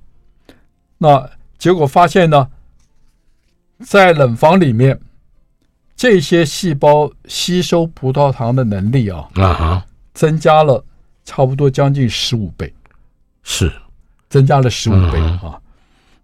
[0.99, 2.47] 那结果发现呢，
[3.85, 4.97] 在冷房里面，
[5.97, 10.85] 这些细胞吸收葡萄糖的能力啊，啊，增加了
[11.27, 12.73] 差不多将近十五倍，
[13.43, 13.71] 是
[14.31, 15.61] 增加了十五倍啊。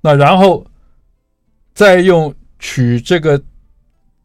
[0.01, 0.67] 那然后
[1.75, 3.39] 再用取这个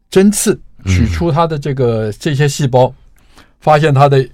[0.08, 2.90] 针刺取出它的这个这些细胞，
[3.60, 4.26] 发现它的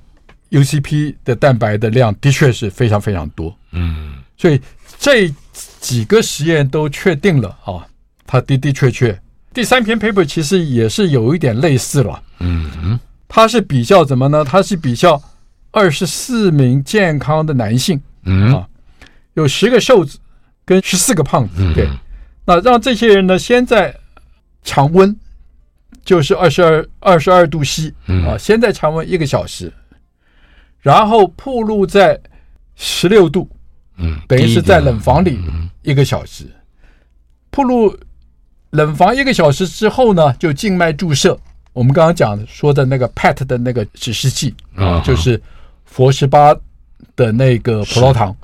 [0.50, 3.52] UCP 的蛋白的量的确是非常非常多。
[3.72, 4.60] 嗯，所以
[5.00, 5.34] 这。
[5.78, 7.86] 几个实验都确定了啊，
[8.26, 9.16] 它的的确确。
[9.52, 14.42] 第三篇 paper 其实也是有一点类似了，嗯嗯，它是比较怎么呢？
[14.42, 15.22] 它是比较
[15.74, 18.54] 二十四名健康的男性，嗯。
[18.54, 18.66] 啊，
[19.34, 20.18] 有十个瘦子
[20.64, 21.88] 跟十四个胖子，对，
[22.46, 23.94] 那让这些人呢先在
[24.62, 25.14] 常温，
[26.04, 29.72] 就是二十二二十二度 C，啊，先在常温一个小时，
[30.80, 32.20] 然后暴露在
[32.76, 33.50] 十六度。
[33.96, 35.38] 嗯，等于是在冷房里
[35.82, 36.46] 一个小时，
[37.50, 37.96] 暴露
[38.70, 41.38] 冷房一个小时之后呢，就静脉注射。
[41.72, 45.40] 我们刚刚讲说的那个 PET 的那个指示剂啊，就是
[45.94, 46.52] 佛十八
[47.14, 48.36] 的那个葡萄糖，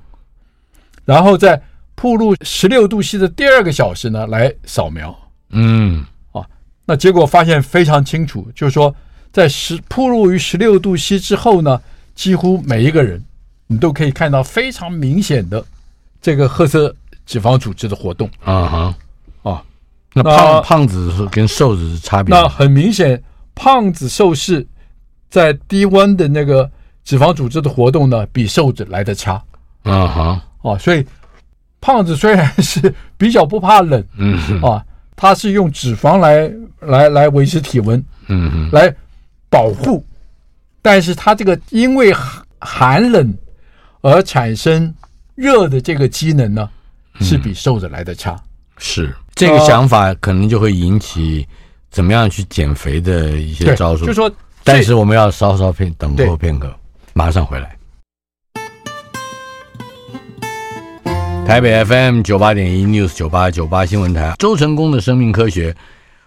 [1.05, 1.61] 然后在
[1.97, 5.13] 铺路十六度 C 的第二个小时呢来扫描。
[5.49, 6.47] 嗯，啊，
[6.85, 8.95] 那结果发现非常清楚，就是说
[9.33, 11.83] 在十铺路于十六度 C 之后呢，
[12.15, 13.21] 几乎每一个人。
[13.73, 15.65] 你都可以看到非常明显的
[16.21, 16.93] 这个褐色
[17.25, 18.95] 脂肪组织的活动啊哈
[19.45, 19.63] 啊，
[20.13, 22.35] 那胖胖子是跟瘦子是差别？
[22.35, 23.23] 那很明显，
[23.55, 24.67] 胖子瘦是
[25.29, 26.69] 在低温的那个
[27.05, 29.43] 脂肪组织的活动呢，比瘦子来的差。
[29.83, 30.43] 啊哈。
[30.63, 31.07] 哦，所以
[31.81, 34.85] 胖子虽然是比较不怕冷，嗯啊，
[35.17, 38.95] 他是用脂肪来来来维持体温，嗯来
[39.49, 40.05] 保护，
[40.83, 42.15] 但是他这个因为
[42.59, 43.35] 寒冷。
[44.03, 44.95] 而产生
[45.35, 46.67] 热的这个机能呢，
[47.21, 48.35] 是比瘦子来的差。
[48.79, 49.15] 是。
[49.35, 51.47] 这个想法可能就会引起
[51.91, 54.07] 怎么样去减肥的一些招数。
[54.07, 54.33] 就说，
[54.65, 56.75] 但是我们要稍稍片等候片刻，
[57.21, 57.77] 马上回来。
[61.47, 65.77] 台北 FM 九八点一 News 九八九八新闻台，周成功的生命科学，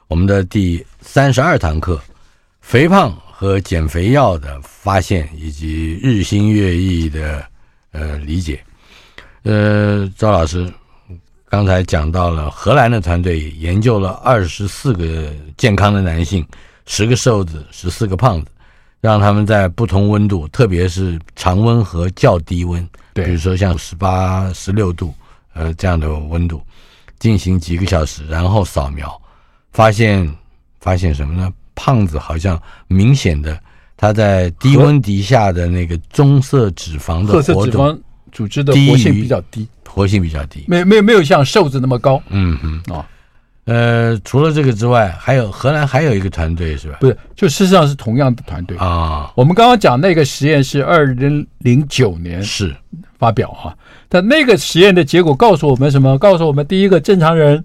[0.08, 2.00] 我们的第三十二堂课，
[2.62, 7.44] 肥胖和减肥药的发现以及日新月异的。
[7.92, 8.64] 呃，理解。
[9.42, 10.72] 呃，赵老师
[11.50, 16.46] 刚才讲到了荷兰的团队研究了二十四个健康的男性，
[16.86, 18.48] 十个瘦子，十四个胖子，
[19.04, 25.14] 让他们在不同温度，特别是常温和较低温，对，比如说像十八、十六度，
[25.54, 26.62] 呃，这样的温度，
[27.20, 29.22] 进行几个小时，然后扫描，
[29.74, 30.34] 发现
[30.80, 31.52] 发现什么呢？
[31.76, 33.60] 胖子好像明显的。
[33.98, 42.24] 他在低温底下的那个棕色脂肪的活动，组织的活性比较低，活性比较低，没没没有像瘦子那么高。
[42.30, 43.06] 嗯嗯啊，
[43.66, 46.98] 呃，除了这个之外，还有荷兰还有一个团队是吧？
[47.00, 49.32] 不是，就事实上是同样的团队啊。
[49.36, 52.76] 我们刚刚讲那个实验是二零零九年是
[53.18, 53.76] 发表哈，
[54.10, 56.18] 但那个实验的结果告诉我们什么？
[56.18, 57.64] 告诉我们第一个，正常人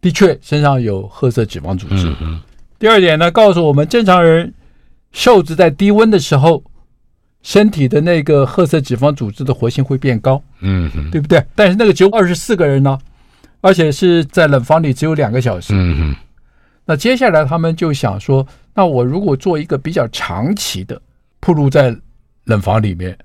[0.00, 2.14] 的确身上有褐色脂肪组织。
[2.20, 2.40] 嗯。
[2.78, 4.52] 第二点呢，告诉我们正常人。
[5.10, 6.62] 瘦子在低温的时候，
[7.42, 11.42] 身体的那个褐色脂肪组织的活性会变高，嗯，对不对？
[11.54, 12.96] 但是那个只有二十四个人呢，
[13.60, 16.16] 而且是在冷房里只有两个小时，嗯哼。
[16.84, 21.00] 那接下来他们就想说，那我如果做一个比较长期的
[21.40, 21.94] 铺路在
[22.44, 23.16] 冷房里面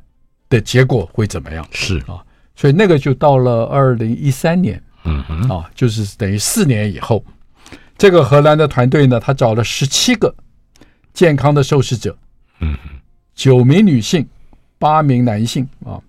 [0.49, 1.65] 的结果会怎么样？
[1.71, 2.21] 是啊，
[2.55, 7.23] 所以那个就到了二零一三年，嗯哼，啊，就是等于四年以后，
[7.97, 10.33] 这个荷兰的团队呢，他找了十七个。
[11.13, 12.17] 健康的受试者，
[12.59, 12.75] 嗯，
[13.35, 14.27] 九名女性，
[14.79, 16.01] 八名男性啊，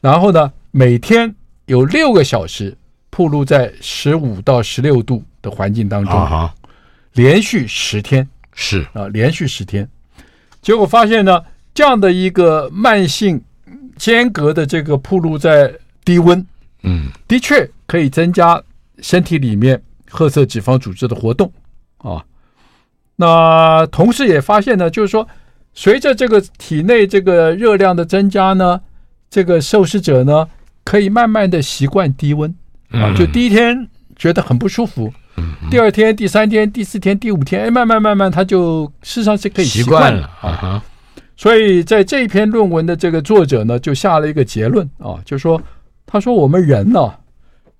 [0.00, 1.34] 然后呢，每天
[1.66, 2.78] 有六个小时
[3.20, 6.54] 暴露在十五到十六度的环境当中，啊，
[7.12, 8.86] 连续十天是。
[8.94, 9.86] 啊，连续十天，
[10.62, 11.44] 结果发现呢，
[11.74, 13.38] 这样的一个慢性
[13.98, 15.70] 间隔的这个暴露在
[16.02, 16.46] 低温，
[16.82, 18.62] 嗯，的确可以增加
[19.00, 21.52] 身体里面褐色脂肪组织的活动
[21.98, 22.24] 啊。
[23.16, 25.28] 那同时也发现呢，就是说，
[25.74, 28.80] 随着这个体内这个热量的增加呢，
[29.28, 30.48] 这个受试者呢，
[30.84, 32.54] 可以慢慢的习惯低温
[32.92, 35.12] 啊，就第一天觉得很不舒服，
[35.70, 40.82] 第二天、第三天、第四天、第五天，哎，慢慢慢慢，他就事实上是可以习惯了啊。
[41.36, 45.60] 所以在这一篇论文的这个作者呢，就下了一个结论啊，就是说，
[46.06, 47.14] 他说我们人呢，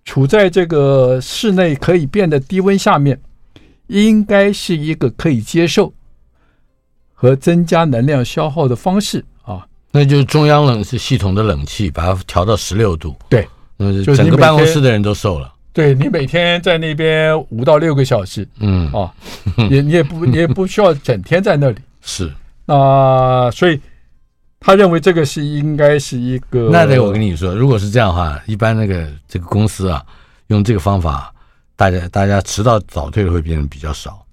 [0.04, 3.20] 处在这个室内可以变得低温下面。
[3.92, 5.92] 应该是一个可以接受
[7.12, 13.16] 和增加能量消耗的方式啊，那就是中央冷是系统的冷气，把它调到十六度。
[13.28, 13.48] 对，
[13.80, 15.52] 嗯，整个办公室的人都瘦了。
[15.72, 19.10] 对，你每天在那边五到六个小时，嗯啊，
[19.70, 21.76] 也你也不你也不需要整天在那里。
[22.02, 22.30] 是，
[22.66, 23.80] 那所以
[24.58, 26.68] 他认为这个是应该是一个。
[26.70, 30.04] 那得我跟你说，如果是这样的话，一般那个这个公司啊，
[30.48, 31.32] 用这个方法，
[31.76, 34.24] 大家大家迟到早退的会变得比较少，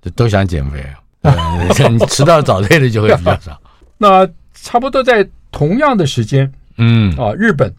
[0.00, 0.84] 就都想减肥。
[1.90, 3.60] 你迟到早退的就会比较少。
[3.96, 7.72] 那差不多在同样的时间，嗯啊，日本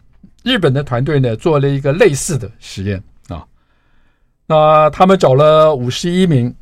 [0.44, 3.44] 日本的团队呢做了一个类似的实验啊，
[4.46, 6.54] 那他们找了五十一名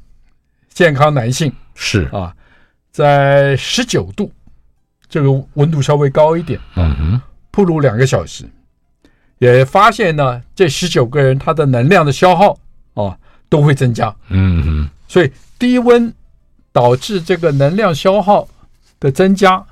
[0.72, 2.08] 健康男性，是。
[2.12, 2.34] 啊，
[2.90, 4.32] 在十九度
[5.08, 7.20] 这个温度稍微高一点，嗯哼，
[7.50, 8.46] 曝露两个小时，
[9.38, 12.58] 也发现呢这十九个人他的能量的消耗
[12.94, 13.18] 啊
[13.50, 16.10] 都会增加，嗯哼，所以低温。
[16.74, 18.48] 导致这个能量消耗
[18.98, 19.62] 的增加，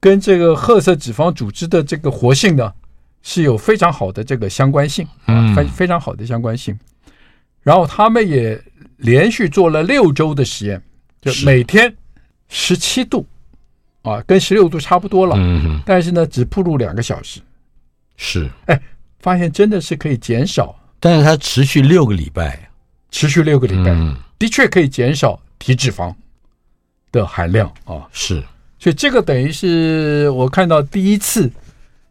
[0.00, 2.72] 跟这个褐色脂肪组织的这个活性呢，
[3.22, 6.78] 是有非常好的这个相关性，啊，非非常好的相关性。
[7.62, 8.60] 然后他们也
[8.96, 10.82] 连续做了六周的实验，
[11.20, 11.94] 就每天
[12.48, 13.26] 十七度，
[14.02, 17.40] 啊，跟十六度差不多了，嗯，但是呢，只曝露两个小时，
[18.16, 18.80] 是，哎，
[19.20, 22.70] 发现真的是可以减少，但是它持续六个礼拜，
[23.10, 23.94] 持续六个礼拜，
[24.38, 26.14] 的确可以减少体脂肪。
[27.10, 28.34] 的含量啊，是，
[28.78, 31.50] 所以这个等于是我看到第一次，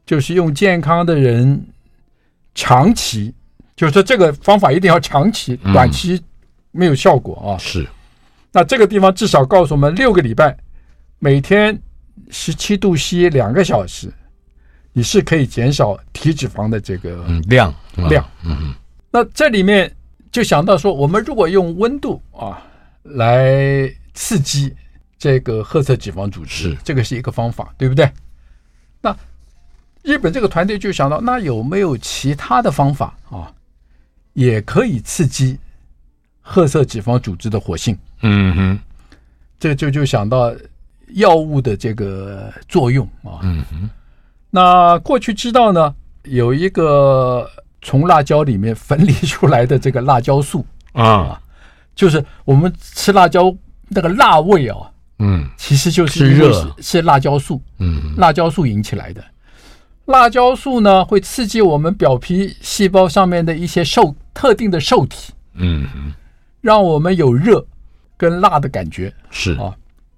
[0.08, 1.64] 就是用健康的人
[2.55, 3.32] 长期，
[3.76, 6.20] 就是说这个方法一定要长期，短期
[6.72, 7.60] 没有效果啊。
[7.60, 7.86] 是，
[8.51, 10.58] 那这个地方至少告诉我们，六个礼拜，
[11.20, 11.80] 每天
[12.32, 14.12] 十七度 C 两个小时，
[14.93, 17.72] 你是可以减少体脂肪的这个量
[18.10, 18.28] 量。
[18.43, 18.74] 嗯，
[19.12, 19.93] 那这里面
[20.32, 22.66] 就想到说，我们如果用温度啊
[23.03, 24.74] 来刺激。
[25.20, 28.08] 这个褐色脂肪组织是这个是一个方法，对不对？
[30.08, 33.51] 那日本这个团队就想到，那有没有其他的方法啊，
[34.34, 35.60] 也可以刺激
[36.41, 37.97] 褐色脂肪组织的活性？
[38.22, 38.80] 嗯哼，
[39.60, 40.55] 这就就想到
[41.10, 43.39] 药物的这个作用啊。
[43.43, 43.89] 嗯哼，
[44.49, 45.93] 那过去知道呢，
[46.24, 47.49] 有一个
[47.82, 51.39] 从辣椒里面分离出来的这个辣椒素啊，
[51.95, 53.53] 就是我们吃辣椒
[53.89, 54.78] 那个辣味啊。
[55.20, 59.24] 嗯，其实就是因为是是辣椒素，嗯，辣椒素引起来的。
[60.08, 66.14] 辣椒素呢，会刺激我们表皮细胞上面的一些受特定的受体，嗯，
[66.62, 67.66] 让我们有热
[68.18, 69.14] 跟辣的感觉。
[69.30, 69.53] 是。
[69.53, 69.76] 啊，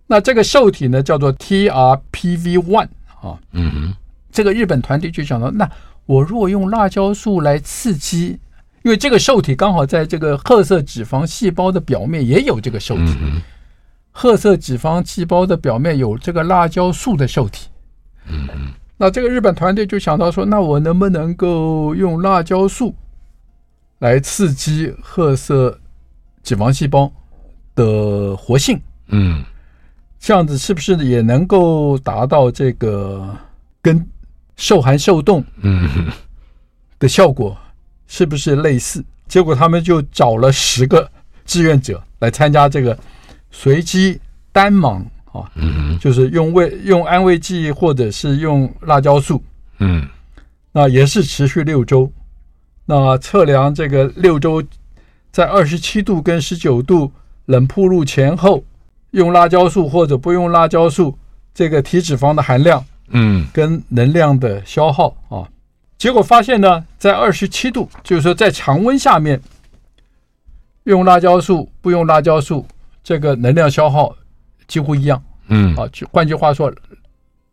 [0.08, 2.88] 那这个受体呢，叫做 TRPV1
[3.22, 3.94] 啊，嗯哼，
[4.32, 5.70] 这个日本团队就想到，那
[6.06, 8.40] 我如果用辣椒素来刺激，
[8.84, 13.18] 因为这个受体刚好在这个褐色脂肪细胞的表面也有这个受体。
[13.22, 13.42] 嗯
[14.12, 17.70] 褐色脂肪细胞的表面有这个辣椒素的受体，
[18.28, 22.94] 嗯嗯，那这个日本团队就想到说，那我能不能够用辣椒素
[24.00, 25.80] 来刺激褐色
[26.44, 27.10] 脂肪细胞
[27.76, 28.78] 的活性？
[29.08, 29.42] 嗯，
[30.20, 33.34] 这样子是不是也能够达到这个
[33.82, 34.06] 跟
[34.58, 36.12] 受寒受冻嗯
[37.00, 37.58] 的效果？
[38.06, 39.02] 是不是类似？
[39.30, 41.10] 结果他们就找了十个
[41.46, 43.00] 志愿者来参加这个。
[43.52, 44.22] 随机
[44.52, 45.04] 单盲
[45.40, 49.42] 啊，嗯，就是用慰用安慰剂或者是用辣椒素，
[49.80, 50.08] 嗯，
[50.72, 52.12] 那也是持续六周，
[52.86, 54.64] 那测量这个六周
[55.32, 57.12] 在二十七度跟十九度
[57.46, 58.64] 冷铺路前后，
[59.12, 61.18] 用辣椒素或者不用辣椒素，
[61.54, 65.48] 这个体脂肪的含量，嗯，跟能量的消耗啊，
[65.98, 69.42] 结果发现呢，在二十七度，就是说在常温下面，
[70.84, 72.66] 用辣椒素不用辣椒素。
[73.02, 74.16] 这个能量消耗
[74.68, 76.74] 几乎一样，嗯，啊，就换句话说，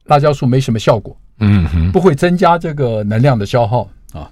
[0.05, 4.30] 辣椒素没什么效果，嗯哼，不会增加这个能量的消耗啊。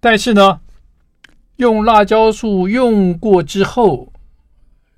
[0.00, 0.60] 但是呢，
[1.56, 4.12] 用辣椒素用过之后，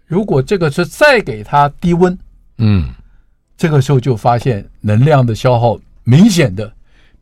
[0.06, 2.18] 如果这个是再给它低温，
[2.56, 2.88] 嗯，
[3.56, 6.72] 这个时候就发现能量的消耗明显的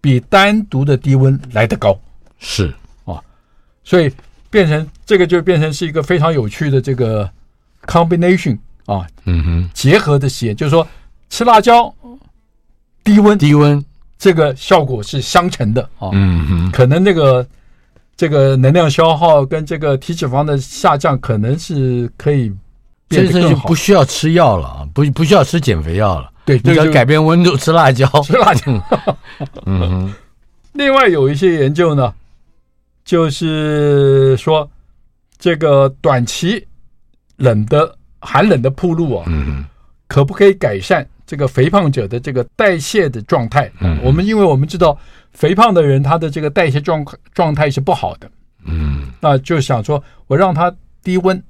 [0.01, 1.99] 比单独的低温来得高，
[2.39, 2.73] 是
[3.05, 3.23] 啊，
[3.85, 4.11] 所以
[4.51, 7.31] 变成这个就变成是一个非常有趣的这个。
[7.87, 10.87] combination 啊，嗯哼，结合的实验就是说，
[11.29, 11.93] 吃辣椒，
[13.05, 13.85] 低温，低温，
[14.19, 17.47] 这个效果是相乘的啊，嗯哼，可能那个
[18.17, 22.53] 这个能量消耗跟这个体脂肪的下降，可能是可以
[23.09, 28.83] 变得更好，就不需要吃药了啊，不不需要吃减肥药了，对，你要改变温度，吃辣椒， 吃辣椒，
[29.67, 30.15] 嗯哼，
[30.73, 32.15] 另外有一些研究呢，
[33.05, 34.69] 就是说
[35.39, 36.65] 这个短期。
[37.39, 37.95] 冷的
[38.27, 39.25] 寒冷的铺路啊，
[40.09, 43.71] 可不可以改善这个肥胖者的这个代谢的状态。
[43.81, 44.99] 嗯，我们因为我们知道
[45.33, 48.31] 肥胖的人他的这个代谢状状态是不好的。
[48.67, 51.41] 嗯，那就想说我让他低温，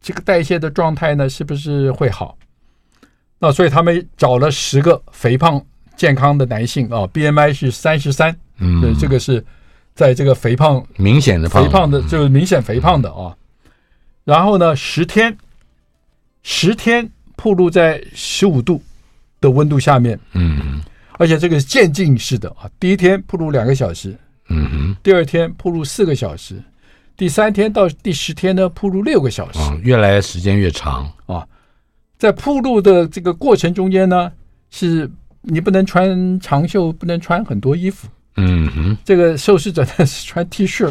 [0.00, 2.36] 这个代谢的状态呢是不是会好？
[3.38, 5.64] 那所以他们找了十个肥胖
[5.96, 9.44] 健康的男性啊，BMI 是三十三，嗯，对，这个是
[9.94, 13.34] 在这个肥胖明显的胖肥胖的，就是明显肥胖的啊。
[14.24, 15.34] 然后呢，十天，
[16.50, 18.82] 十天暴露在十五度
[19.38, 20.80] 的温度下面，嗯，
[21.18, 22.64] 而且这个是渐进式的啊。
[22.80, 24.16] 第一天暴露两个小时，
[24.48, 26.60] 嗯哼，第二天暴露四个小时，
[27.18, 31.46] 第三天到第十天呢暴露六个小时，越来时间越长啊。
[32.16, 34.32] 在暴露的这个过程中间呢，
[34.70, 35.08] 是
[35.42, 40.90] 你不能穿长袖，不能穿很多衣服，嗯哼，这个受试者呢是穿 T 恤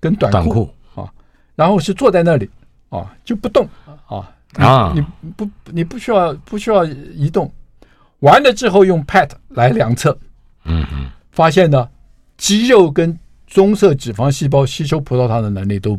[0.00, 1.04] 跟短裤啊。
[1.54, 2.48] 然后是坐在那里
[2.88, 3.68] 啊，就不动
[4.08, 4.92] 啊啊！
[4.94, 5.00] 你
[5.32, 7.52] 不你不需要不需要移动，
[8.20, 10.18] 完了之后用 PET 来量测，
[10.64, 11.88] 嗯嗯，发现呢，
[12.36, 15.98] 肌肉跟棕色脂肪细胞吸收葡萄糖的能力都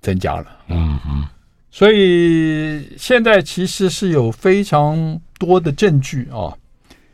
[0.00, 1.24] 增加了，嗯嗯，
[1.70, 6.52] 所以现在其实是有非常多的证据啊，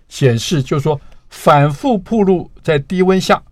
[0.09, 3.43] 显示就是说反复暴露在低温下，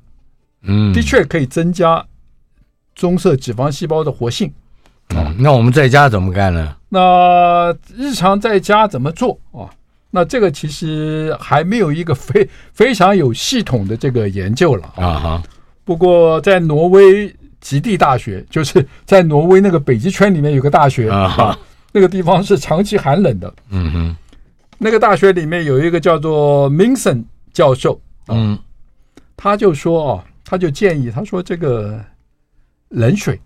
[0.63, 2.05] 嗯，的确可以增加。
[2.97, 4.55] 棕色脂肪细胞的活性，嗯，
[5.39, 6.77] 那我们在家怎么干呢？
[6.89, 9.71] 那日常在家怎么做啊？
[10.11, 15.43] 那这个其实还没有一个非非常有系统的这个研究了啊哈。
[15.85, 21.59] 不过在挪威极地大学，就是在挪威那个北极圈里面有个大学啊，
[21.93, 23.53] 那个地方是长期寒冷的。
[23.71, 24.17] 嗯哼，
[24.79, 28.59] 那个大学里面有一个叫做 Minson 教授，嗯，
[29.37, 32.01] 他就说啊，他就建议他说这个。
[32.91, 33.41] 冷水，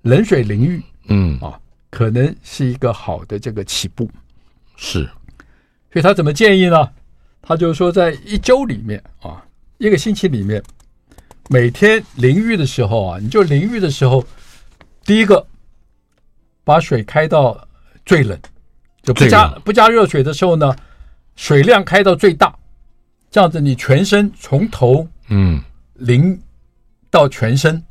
[0.00, 1.38] 冷水淋浴，嗯。
[1.40, 1.58] 啊，
[1.90, 4.10] 可能是一个好的这个起步，
[4.76, 5.04] 是，
[5.92, 6.90] 所以他怎么建议呢？
[7.40, 9.44] 他就是说，在一周里面啊，
[9.78, 10.62] 一个星期里面，
[11.50, 14.24] 每天淋浴的时候啊，你就淋浴的时候，
[15.04, 15.46] 第一个
[16.64, 17.68] 把水开到
[18.06, 18.38] 最冷，
[19.02, 20.74] 就不加不加热水的时候呢，
[21.36, 22.56] 水量开到最大，
[23.30, 25.62] 这样子你全身从头嗯。
[25.96, 26.40] 淋
[27.10, 27.82] 到全身。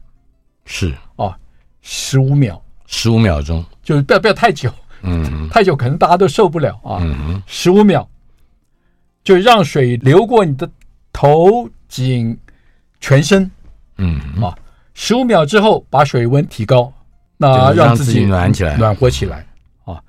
[0.65, 0.93] 是。
[1.15, 1.37] 啊，
[1.81, 2.62] 十五秒，
[2.95, 4.71] 十五秒钟，就是不要不要太久，
[5.01, 6.99] 嗯，太久可能大家都受不了啊。
[7.01, 8.07] 嗯，十五秒，
[9.23, 10.69] 就让水流过你的
[11.11, 12.37] 头颈
[13.01, 13.49] 全身，
[13.97, 14.55] 嗯啊，
[14.93, 16.93] 十五秒之后把水温提高，
[17.35, 19.43] 那让自己暖起来，暖和起来。
[19.85, 19.99] 啊。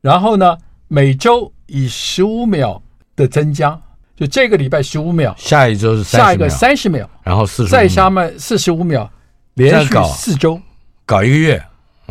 [0.00, 0.56] 然后呢，
[0.86, 2.80] 每周以十五秒
[3.16, 3.78] 的增加，
[4.14, 9.10] 就这个礼拜十五秒，下一周是下一个三十秒，然后四十，再下面四十五秒。
[9.54, 10.58] 连续四周，
[11.04, 11.62] 搞一个月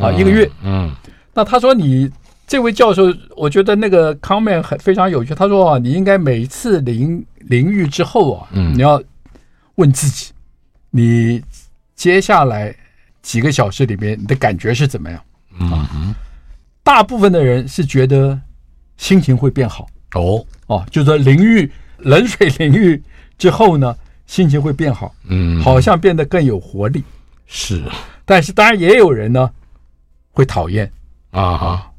[0.02, 0.50] 啊，一个月。
[0.64, 0.92] 嗯，
[1.34, 2.10] 那他说你
[2.48, 3.04] 这位教授，
[3.36, 5.36] 我觉得那个 comment 很非常有趣。
[5.36, 9.02] 他说啊，你应该每次淋淋浴之后啊，嗯，你要
[9.76, 10.32] 问自己，
[10.90, 11.42] 你
[11.96, 12.76] 接下来
[13.22, 15.22] 几个小时里面你的感觉是怎么样？
[15.60, 16.16] 嗯，
[16.84, 18.40] 大部分的人是觉得
[18.98, 23.02] 心情会变好哦哦，就是说淋浴冷水淋浴
[23.38, 23.96] 之后呢，
[24.26, 27.04] 心情会变好，嗯，好像变得更有活力。
[27.46, 27.84] 是，
[28.26, 29.50] 但是当然也有人呢
[30.40, 30.90] 会讨厌
[31.32, 31.92] 啊哈，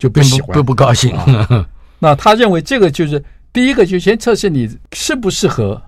[0.00, 1.12] 就不喜欢，不不高兴。
[1.16, 1.64] 啊、
[2.00, 3.22] 那他认为这个就是
[3.52, 5.80] 第一个，就先测试你适不适合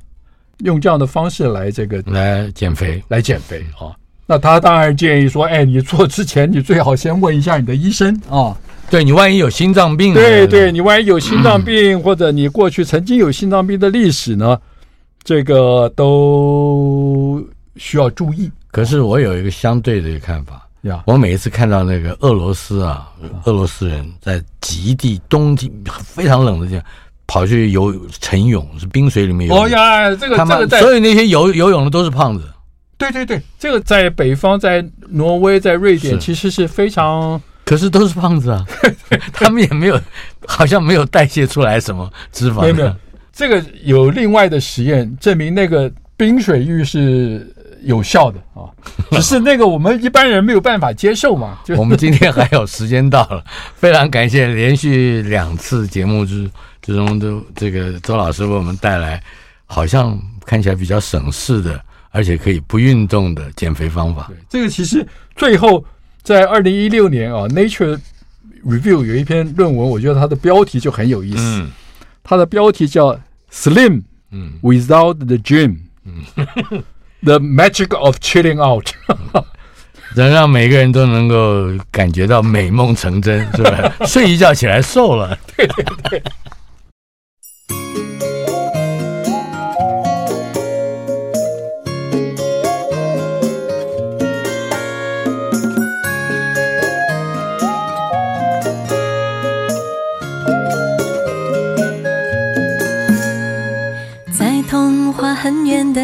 [0.58, 3.90] 用这样的方式来这个来减肥，来减肥啊。
[4.24, 8.56] 那他当然建议说，哎，你做之前你最好先问一下你的医生啊。
[8.88, 14.56] 对，你万一有心脏病，对对，你万一有心脏病，嗯、或者你过去曾经有心脏病的历史呢，
[15.24, 17.44] 这个都
[17.76, 18.48] 需要注意。
[18.70, 23.08] 可是我有一个相对的看法呀，我每一次看到那个俄罗斯啊，
[23.44, 25.70] 俄罗斯人在极地冬天
[26.02, 26.82] 非常冷的地方
[27.26, 29.54] 跑去游晨泳，是冰水里面游。
[29.54, 32.48] 哦呀，这个他们这个在所以那些游游泳的都是胖子。
[32.96, 38.64] 对对对，这个在北方，在挪威，在瑞典，其实是非常，可是都是胖子啊，
[39.34, 40.00] 他们也没有，
[40.46, 42.62] 好像没有代谢出来什么脂肪。
[42.62, 42.94] 没有没有，
[43.32, 47.54] 这个有另外的实验证明那个冰水浴是。
[47.82, 48.68] 有效的啊，
[49.12, 51.58] 只是那个我们一般人没有办法接受嘛。
[51.64, 56.50] 就我们今天还有时间到了，非常感谢连续两次节目之
[56.82, 59.22] 之中都这个周老师为我们带来，
[59.66, 64.26] 好像看起来比较省事的，而且可以不运动的减肥方法。
[64.28, 65.06] 对，这个其实
[65.36, 65.84] 最后
[66.22, 67.98] 在二零一六年啊，《Nature
[68.64, 71.38] Review》有一篇论文，我觉得它的标题就很有意思。
[71.38, 71.70] 嗯，
[72.22, 73.18] 它的标题叫
[73.50, 76.82] “Slim”，嗯，Without the Gym，嗯。
[77.22, 78.90] The Magic of Chilling Out，
[80.16, 83.92] 能让每个人都能够感觉到美梦成真，是吧？
[84.06, 86.22] 睡一觉起来瘦了，对 对对。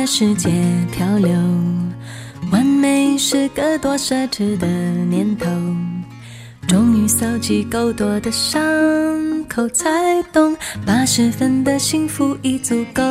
[0.06, 0.85] 时间。
[3.18, 5.46] 是个多奢侈的念头。
[6.66, 8.60] 终于搜集够多的伤
[9.48, 9.88] 口，才
[10.32, 13.02] 懂八十分的幸福已足够。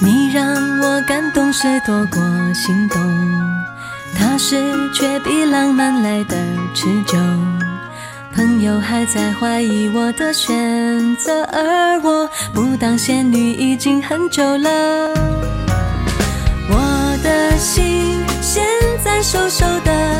[0.00, 2.20] 你让我感动是多过
[2.52, 3.00] 心动，
[4.14, 4.62] 踏实
[4.92, 6.36] 却比浪漫来得
[6.74, 7.16] 持久。
[8.34, 15.14] 朋友还在怀疑我的选择，而我不当仙女已经很久了。
[17.58, 18.64] 心现
[19.04, 20.13] 在瘦瘦的，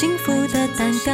[0.00, 1.12] 幸福的蛋糕。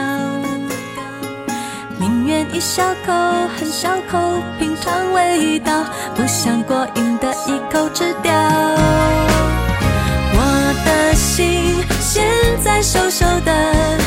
[1.98, 3.14] 宁愿一小口，
[3.56, 4.18] 很小口，
[4.58, 8.30] 品尝味道，不想过瘾的一口吃掉。
[10.34, 12.28] 我的心现
[12.62, 14.03] 在瘦瘦的。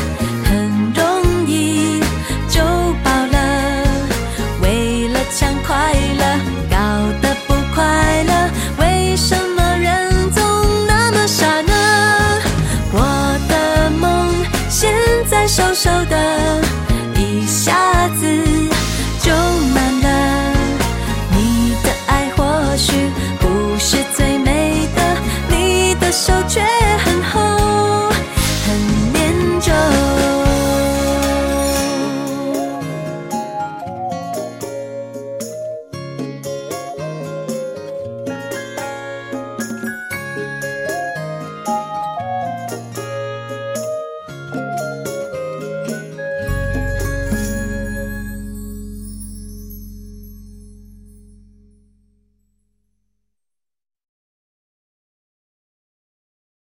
[26.28, 26.77] 都觉